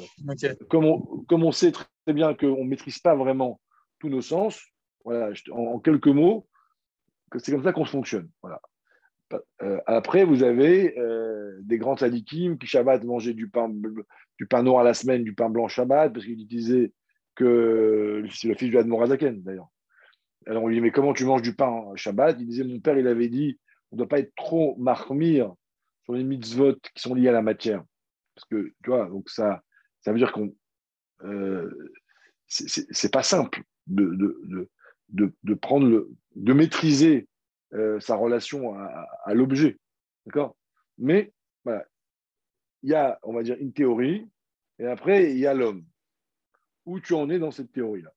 comme, 0.70 0.86
on, 0.86 1.00
comme, 1.28 1.44
on, 1.44 1.52
sait 1.52 1.72
très 1.72 2.14
bien 2.14 2.34
qu'on 2.36 2.64
ne 2.64 2.70
maîtrise 2.70 3.00
pas 3.00 3.16
vraiment 3.16 3.60
tous 4.00 4.10
nos 4.10 4.22
sens. 4.22 4.62
Voilà, 5.04 5.32
en, 5.52 5.80
quelques 5.80 6.08
mots, 6.08 6.48
c'est 7.38 7.52
comme 7.52 7.64
ça 7.64 7.74
qu'on 7.74 7.86
fonctionne. 7.86 8.30
Voilà. 8.42 8.62
Euh, 9.62 9.80
après, 9.88 10.24
vous 10.24 10.44
avez 10.44 10.98
euh, 10.98 11.58
des 11.62 11.78
grands 11.78 11.98
sadikim 11.98 12.58
qui 12.58 12.68
Shabbat 12.68 13.04
mangeaient 13.04 13.34
du 13.34 13.50
pain, 13.50 13.70
du 13.70 14.46
pain 14.48 14.64
noir 14.64 14.82
à 14.82 14.84
la 14.84 14.94
semaine, 14.94 15.24
du 15.24 15.34
pain 15.34 15.50
blanc 15.50 15.68
Shabbat, 15.68 16.14
parce 16.14 16.26
qu'ils 16.26 16.48
disaient 16.48 16.94
que 17.36 18.24
c'est 18.32 18.48
le 18.48 18.56
fils 18.56 18.70
du 18.70 18.78
Admorazaken 18.78 19.42
d'ailleurs. 19.42 19.70
Alors 20.46 20.64
on 20.64 20.68
lui 20.68 20.76
dit 20.76 20.82
Mais 20.82 20.92
comment 20.92 21.14
tu 21.14 21.26
manges 21.26 21.42
du 21.42 21.56
pain 21.56 21.84
Shabbat? 21.96 22.38
Il 22.40 22.48
disait 22.48 22.64
Mon 22.64 22.80
père, 22.80 22.98
il 22.98 23.08
avait 23.08 23.28
dit 23.28 23.60
On 23.92 23.96
ne 23.96 24.00
doit 24.00 24.08
pas 24.08 24.20
être 24.20 24.34
trop 24.36 24.76
marmire 24.78 25.54
sur 26.08 26.16
les 26.16 26.24
mitzvot 26.24 26.76
qui 26.96 27.02
sont 27.02 27.16
liés 27.16 27.28
à 27.28 27.34
la 27.34 27.42
matière. 27.42 27.84
Parce 28.34 28.48
que, 28.48 28.74
tu 28.84 28.90
vois, 28.90 29.10
donc 29.10 29.30
ça, 29.30 29.62
ça 30.02 30.12
veut 30.12 30.18
dire 30.18 30.32
qu'on. 30.32 30.56
Euh, 31.24 31.92
c'est 32.48 33.12
pas 33.12 33.24
simple 33.24 33.64
de, 33.88 34.70
prendre 35.62 36.08
de 36.36 36.54
maîtriser 36.54 37.28
euh, 37.74 38.00
sa 38.00 38.16
relation 38.16 38.74
à, 38.76 39.34
l'objet. 39.34 39.78
D'accord? 40.26 40.56
Mais 40.98 41.34
il 42.84 42.90
y 42.90 42.94
a, 42.94 43.20
on 43.24 43.34
va 43.34 43.44
dire, 43.44 43.58
une 43.60 43.74
théorie, 43.74 44.30
et 44.80 44.86
après, 44.86 45.32
il 45.32 45.40
y 45.40 45.48
a 45.48 45.54
l'homme. 45.54 45.84
Où 46.86 47.02
tu 47.02 47.14
en 47.14 47.30
es 47.30 47.40
dans 47.40 47.52
cette 47.52 47.74
théorie-là? 47.74 48.14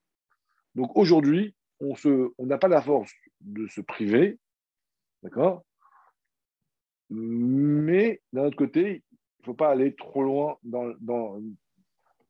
Donc 0.76 0.96
aujourd'hui, 0.96 1.56
on 1.80 1.96
n'a 2.38 2.58
pas 2.58 2.68
la 2.68 2.82
force 2.82 3.12
de 3.40 3.66
se 3.66 3.80
priver, 3.80 4.38
d'accord? 5.24 5.64
Mais 7.10 8.22
d'un 8.32 8.44
autre 8.44 8.56
côté, 8.56 9.02
il 9.40 9.40
ne 9.40 9.44
faut 9.44 9.54
pas 9.54 9.70
aller 9.70 9.94
trop 9.94 10.22
loin 10.22 10.58
dans, 10.62 10.92
dans, 11.00 11.40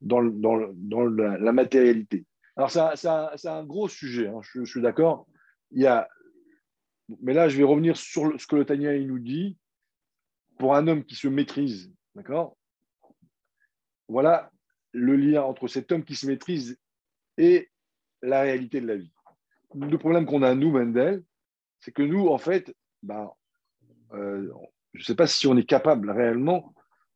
dans, 0.00 0.22
dans 0.22 1.04
la, 1.04 1.38
la, 1.38 1.52
matérialité. 1.52 2.24
Alors, 2.56 2.70
c'est 2.70 3.48
un, 3.48 3.64
gros 3.64 3.88
sujet, 3.88 4.28
hein, 4.28 4.40
je, 4.42 4.64
suis 4.64 4.80
d'accord. 4.80 5.26
A... 5.84 6.08
Mais 7.20 7.34
là, 7.34 7.48
je 7.48 7.56
vais 7.56 7.64
revenir 7.64 7.96
sur 7.96 8.40
ce 8.40 8.46
que 8.46 8.56
le 8.56 8.64
Tania 8.64 8.98
nous 8.98 9.18
dit. 9.18 9.56
Pour 10.58 10.74
un 10.74 10.86
homme 10.88 11.04
qui 11.04 11.14
se 11.14 11.26
maîtrise, 11.26 11.90
d'accord 12.14 12.54
Voilà 14.08 14.50
le 14.92 15.16
lien 15.16 15.42
entre 15.42 15.68
cet 15.68 15.90
homme 15.90 16.04
qui 16.04 16.14
se 16.14 16.26
maîtrise 16.26 16.78
et 17.38 17.70
la 18.20 18.42
réalité 18.42 18.80
de 18.80 18.86
la 18.86 18.96
vie. 18.96 19.12
Le 19.74 19.96
problème 19.96 20.26
qu'on 20.26 20.42
a, 20.42 20.54
nous, 20.54 20.70
Mendel, 20.70 21.24
c'est 21.78 21.92
que 21.92 22.02
nous, 22.02 22.28
en 22.28 22.38
fait, 22.38 22.74
ben, 23.02 23.30
euh, 24.12 24.50
je 24.94 25.00
ne 25.00 25.04
sais 25.04 25.14
pas 25.14 25.26
si 25.26 25.46
on 25.46 25.56
est 25.56 25.64
capable 25.64 26.10
réellement 26.10 26.74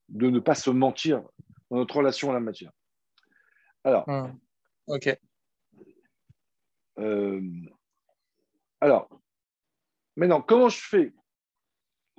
de 0.09 0.29
ne 0.31 0.39
pas 0.39 0.55
se 0.55 0.71
mentir 0.71 1.23
dans 1.71 1.79
notre 1.79 1.97
relation 1.97 2.31
à 2.31 2.35
la 2.35 2.41
matière. 2.41 2.73
Alors, 3.83 4.09
hum. 4.09 4.39
ok. 4.87 5.19
Euh, 6.99 7.41
alors, 8.81 9.09
maintenant, 10.17 10.41
comment 10.41 10.69
je 10.69 10.81
fais? 10.81 11.13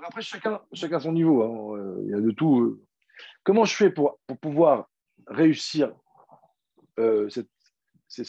Après, 0.04 0.22
chacun, 0.22 0.62
chacun 0.74 1.00
son 1.00 1.14
niveau, 1.14 1.44
hein, 1.44 1.80
euh, 1.80 2.02
il 2.04 2.12
y 2.12 2.14
a 2.14 2.20
de 2.20 2.32
tout. 2.32 2.60
Euh. 2.60 2.84
Comment 3.44 3.64
je 3.64 3.76
fais 3.76 3.90
pour, 3.90 4.20
pour 4.28 4.38
pouvoir 4.38 4.90
réussir 5.28 5.94
cette, 7.30 7.50
ce, 8.08 8.24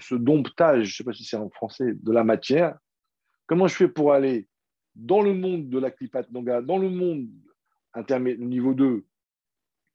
ce, 0.00 0.14
domptage, 0.14 0.84
je 0.84 0.92
ne 0.92 0.94
sais 0.96 1.04
pas 1.04 1.12
si 1.12 1.24
c'est 1.24 1.36
en 1.36 1.50
français, 1.50 1.92
de 1.92 2.12
la 2.12 2.24
matière 2.24 2.78
Comment 3.46 3.66
je 3.66 3.74
fais 3.74 3.88
pour 3.88 4.12
aller 4.12 4.48
dans 4.96 5.20
le 5.20 5.34
monde 5.34 5.68
de 5.68 5.78
la 5.78 5.90
Klipat 5.90 6.24
Nanga, 6.30 6.62
dans 6.62 6.78
le 6.78 6.88
monde 6.88 7.28
niveau 8.38 8.74
2, 8.74 9.04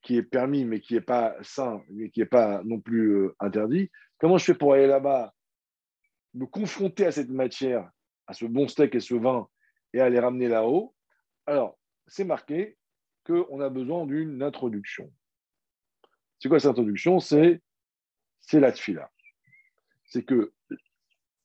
qui 0.00 0.16
est 0.16 0.22
permis, 0.22 0.64
mais 0.64 0.80
qui 0.80 0.94
n'est 0.94 1.00
pas 1.00 1.36
sain, 1.42 1.82
mais 1.90 2.10
qui 2.10 2.20
n'est 2.20 2.26
pas 2.26 2.62
non 2.64 2.80
plus 2.80 3.16
euh, 3.16 3.36
interdit, 3.40 3.90
comment 4.18 4.38
je 4.38 4.44
fais 4.44 4.54
pour 4.54 4.72
aller 4.72 4.86
là-bas, 4.86 5.34
me 6.34 6.46
confronter 6.46 7.06
à 7.06 7.12
cette 7.12 7.28
matière, 7.28 7.90
à 8.26 8.32
ce 8.32 8.46
bon 8.46 8.66
steak 8.68 8.94
et 8.94 9.00
ce 9.00 9.14
vin, 9.14 9.48
et 9.92 9.98
les 10.08 10.18
ramener 10.18 10.48
là-haut? 10.48 10.94
Alors, 11.46 11.78
c'est 12.06 12.24
marqué 12.24 12.76
qu'on 13.24 13.60
a 13.60 13.68
besoin 13.68 14.06
d'une 14.06 14.42
introduction. 14.42 15.12
C'est 16.38 16.48
quoi 16.48 16.58
cette 16.58 16.70
introduction? 16.70 17.20
C'est 17.20 17.60
la 18.52 18.72
tfila. 18.72 19.10
C'est 20.04 20.24
que 20.24 20.52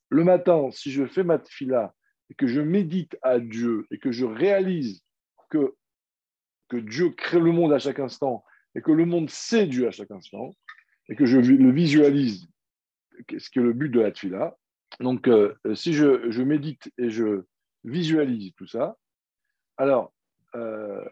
le 0.10 0.24
matin, 0.24 0.72
si 0.72 0.92
je 0.92 1.06
fais 1.06 1.24
ma 1.24 1.38
tfila 1.38 1.94
et 2.30 2.36
que 2.36 2.48
je 2.48 2.62
médite 2.62 3.18
à 3.22 3.40
Dieu 3.40 3.88
et 3.92 4.00
que 4.00 4.12
je 4.12 4.26
réalise 4.26 5.04
que, 5.50 5.76
que 6.70 6.78
Dieu 6.78 7.10
crée 7.12 7.40
le 7.40 7.52
monde 7.52 7.74
à 7.74 7.80
chaque 7.80 8.00
instant 8.00 8.44
et 8.76 8.82
que 8.82 8.92
le 8.92 9.06
monde 9.06 9.30
sait 9.30 9.68
Dieu 9.68 9.88
à 9.88 9.92
chaque 9.92 10.12
instant 10.12 10.56
et 11.10 11.16
que 11.16 11.26
je 11.26 11.38
le 11.38 11.72
visualise, 11.72 12.48
ce 13.38 13.50
qui 13.50 13.60
est 13.60 13.64
le 13.64 13.74
but 13.74 13.90
de 13.90 14.02
la 14.02 14.12
tfila. 14.12 14.58
Donc, 15.00 15.28
euh, 15.28 15.56
si 15.74 15.94
je, 15.94 16.30
je, 16.32 16.42
médite 16.42 16.92
et 16.98 17.10
je 17.10 17.44
visualise 17.84 18.54
tout 18.56 18.68
ça, 18.68 18.98
alors, 19.78 20.14
euh, 20.56 21.04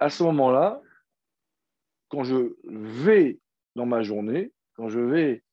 à 0.00 0.08
ce 0.08 0.22
moment-là, 0.24 0.80
quand 2.08 2.24
je 2.24 2.54
vais 2.64 3.38
dans 3.74 3.86
ma 3.86 4.02
journée, 4.02 4.52
quand 4.74 4.88
je 4.88 5.00
vais, 5.00 5.44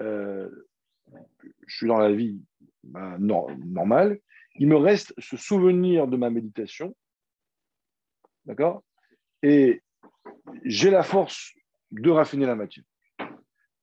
euh, 0.00 0.48
je 1.66 1.76
suis 1.76 1.86
dans 1.86 1.98
la 1.98 2.12
vie 2.12 2.40
bah, 2.84 3.16
normale, 3.18 4.20
il 4.56 4.68
me 4.68 4.76
reste 4.76 5.14
ce 5.18 5.36
souvenir 5.36 6.06
de 6.06 6.16
ma 6.16 6.30
méditation, 6.30 6.94
d'accord? 8.44 8.82
Et 9.42 9.82
j'ai 10.64 10.90
la 10.90 11.02
force 11.02 11.54
de 11.90 12.10
raffiner 12.10 12.46
la 12.46 12.56
matière. 12.56 12.84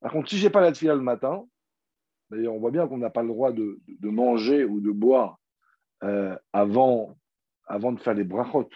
Par 0.01 0.11
contre, 0.11 0.29
si 0.29 0.37
je 0.37 0.45
n'ai 0.45 0.49
pas 0.49 0.61
la 0.61 0.71
tefila 0.71 0.95
le 0.95 1.01
matin, 1.01 1.45
d'ailleurs, 2.29 2.53
on 2.53 2.59
voit 2.59 2.71
bien 2.71 2.87
qu'on 2.87 2.97
n'a 2.97 3.09
pas 3.09 3.23
le 3.23 3.29
droit 3.29 3.51
de, 3.51 3.79
manger 4.03 4.63
ou 4.63 4.79
de 4.79 4.91
boire 4.91 5.39
euh, 6.03 6.37
avant, 6.53 7.17
avant 7.65 7.91
de 7.91 7.99
faire 7.99 8.13
les 8.13 8.23
brachot. 8.23 8.69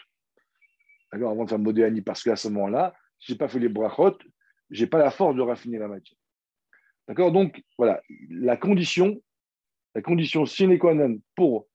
D'accord? 1.11 1.31
Avant 1.31 1.43
de 1.43 1.49
faire 1.49 1.59
modéani, 1.59 2.01
parce 2.01 2.23
qu'à 2.23 2.35
ce 2.35 2.47
moment-là, 2.49 2.93
si 3.19 3.27
je 3.27 3.33
n'ai 3.33 3.37
pas 3.37 3.47
fait 3.47 3.59
les 3.59 3.69
brachot, 3.69 4.17
je 4.69 4.83
n'ai 4.83 4.89
pas 4.89 4.97
la 4.97 5.11
force 5.11 5.35
de 5.35 5.41
raffiner 5.41 5.77
la 5.77 5.87
matière. 5.87 6.17
D'accord? 7.07 7.31
Donc, 7.31 7.63
voilà, 7.77 8.01
la 8.29 8.57
condition, 8.57 9.21
la 9.93 10.01
condition 10.01 10.45
sine 10.45 10.79
qua 10.79 10.93
non 10.93 11.19
pour 11.35 11.67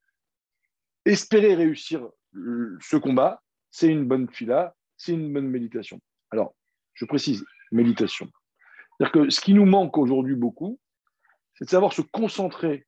espérer 1.06 1.54
réussir 1.54 2.06
ce 2.34 2.96
combat, 2.96 3.42
c'est 3.70 3.88
une 3.88 4.06
bonne 4.06 4.28
fila, 4.28 4.74
c'est 4.96 5.12
une 5.12 5.32
bonne 5.32 5.48
méditation. 5.48 6.00
Alors, 6.30 6.54
je 6.94 7.04
précise, 7.04 7.44
méditation. 7.72 8.30
C'est-à-dire 8.98 9.12
que 9.12 9.30
ce 9.30 9.40
qui 9.40 9.54
nous 9.54 9.66
manque 9.66 9.96
aujourd'hui 9.98 10.34
beaucoup, 10.34 10.78
c'est 11.54 11.64
de 11.64 11.70
savoir 11.70 11.92
se 11.92 12.02
concentrer 12.02 12.86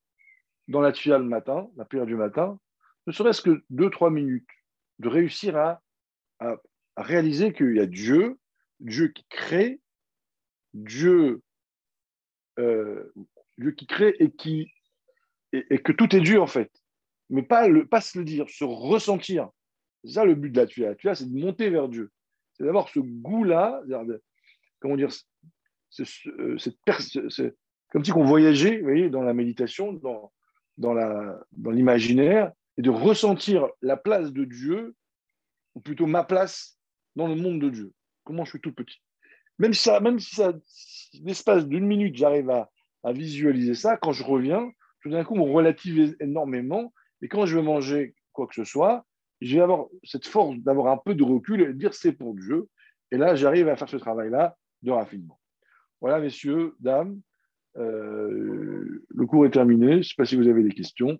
dans 0.68 0.80
la 0.80 0.92
tuile 0.92 1.14
le 1.14 1.24
matin, 1.24 1.68
la 1.76 1.84
prière 1.84 2.06
du 2.06 2.16
matin, 2.16 2.58
ne 3.06 3.12
serait-ce 3.12 3.40
que 3.40 3.62
deux, 3.70 3.90
trois 3.90 4.10
minutes, 4.10 4.48
de 4.98 5.08
réussir 5.08 5.56
à, 5.56 5.80
à 6.40 7.02
réaliser 7.02 7.52
qu'il 7.52 7.76
y 7.76 7.80
a 7.80 7.86
Dieu, 7.86 8.38
Dieu 8.80 9.08
qui 9.08 9.24
crée, 9.28 9.80
Dieu, 10.74 11.42
euh, 12.58 13.12
Dieu 13.56 13.72
qui 13.72 13.86
crée 13.86 14.14
et, 14.18 14.30
qui, 14.30 14.72
et, 15.52 15.78
que 15.78 15.92
tout 15.92 16.14
est 16.14 16.20
Dieu 16.20 16.40
en 16.40 16.46
fait. 16.46 16.70
Mais 17.30 17.42
pas, 17.42 17.68
pas 17.90 18.00
se 18.00 18.18
le 18.18 18.24
dire, 18.24 18.48
se 18.48 18.64
ressentir. 18.64 19.50
C'est 20.04 20.12
ça 20.12 20.24
le 20.24 20.34
but 20.34 20.50
de 20.50 20.60
la 20.60 20.66
tuya. 20.66 20.88
La 20.90 20.94
tuya, 20.94 21.14
c'est 21.14 21.30
de 21.30 21.38
monter 21.38 21.70
vers 21.70 21.88
Dieu. 21.88 22.10
C'est 22.54 22.64
d'avoir 22.64 22.88
ce 22.88 23.00
goût-là, 23.00 23.82
comment 24.80 24.96
dire, 24.96 25.10
c'est 25.90 26.04
comme 27.90 28.04
si 28.04 28.12
on 28.12 28.24
voyageait 28.24 28.78
vous 28.78 28.84
voyez, 28.84 29.10
dans 29.10 29.22
la 29.22 29.32
méditation, 29.32 29.92
dans, 29.92 30.32
dans 30.76 31.70
l'imaginaire, 31.70 32.46
dans 32.46 32.52
et 32.78 32.82
de 32.82 32.90
ressentir 32.90 33.68
la 33.82 33.96
place 33.96 34.32
de 34.32 34.44
Dieu, 34.44 34.94
ou 35.74 35.80
plutôt 35.80 36.06
ma 36.06 36.24
place 36.24 36.78
dans 37.16 37.26
le 37.26 37.34
monde 37.34 37.60
de 37.60 37.70
Dieu. 37.70 37.92
Comment 38.24 38.44
je 38.44 38.50
suis 38.50 38.60
tout 38.60 38.72
petit. 38.72 39.00
Même 39.58 39.74
ça, 39.74 39.98
même 40.00 40.20
si 40.20 40.36
ça, 40.36 40.52
l'espace 41.24 41.66
d'une 41.66 41.86
minute, 41.86 42.16
j'arrive 42.16 42.50
à, 42.50 42.70
visualiser 43.12 43.74
ça, 43.74 43.96
quand 43.96 44.12
je 44.12 44.22
reviens, 44.22 44.70
tout 45.00 45.08
d'un 45.08 45.24
coup, 45.24 45.34
on 45.34 45.50
relativise 45.52 46.14
énormément. 46.20 46.92
Et 47.22 47.28
quand 47.28 47.46
je 47.46 47.56
vais 47.56 47.62
manger 47.62 48.14
quoi 48.32 48.46
que 48.46 48.54
ce 48.54 48.64
soit, 48.64 49.04
je 49.40 49.56
vais 49.56 49.62
avoir 49.62 49.86
cette 50.04 50.26
force 50.26 50.56
d'avoir 50.58 50.92
un 50.92 50.96
peu 50.96 51.14
de 51.14 51.22
recul 51.22 51.60
et 51.62 51.66
de 51.66 51.72
dire 51.72 51.94
c'est 51.94 52.12
pour 52.12 52.34
Dieu. 52.34 52.68
Et 53.10 53.16
là, 53.16 53.34
j'arrive 53.34 53.68
à 53.68 53.76
faire 53.76 53.88
ce 53.88 53.96
travail-là 53.96 54.56
de 54.82 54.90
raffinement. 54.90 55.40
Voilà, 56.00 56.20
messieurs, 56.20 56.74
dames, 56.80 57.20
euh, 57.76 59.04
le 59.08 59.26
cours 59.26 59.46
est 59.46 59.50
terminé. 59.50 59.92
Je 59.92 59.96
ne 59.96 60.02
sais 60.02 60.14
pas 60.16 60.24
si 60.24 60.36
vous 60.36 60.48
avez 60.48 60.62
des 60.62 60.74
questions. 60.74 61.18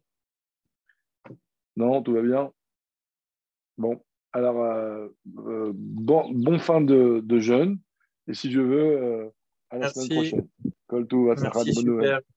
Non, 1.77 2.03
tout 2.03 2.13
va 2.13 2.23
bien 2.23 2.53
Bon, 3.77 4.03
alors, 4.33 4.61
euh, 4.65 5.09
euh, 5.47 5.73
bon, 5.75 6.31
bon, 6.33 6.59
fin 6.59 6.81
de, 6.81 7.21
de, 7.23 7.39
jeûne. 7.39 7.79
Et 8.27 8.35
si 8.35 8.51
je 8.51 8.61
veux, 8.61 9.31
à 9.71 9.79
la 9.79 9.89
semaine 9.89 10.09
prochaine. 10.09 10.49
Merci, 11.41 11.75
super. 11.75 12.21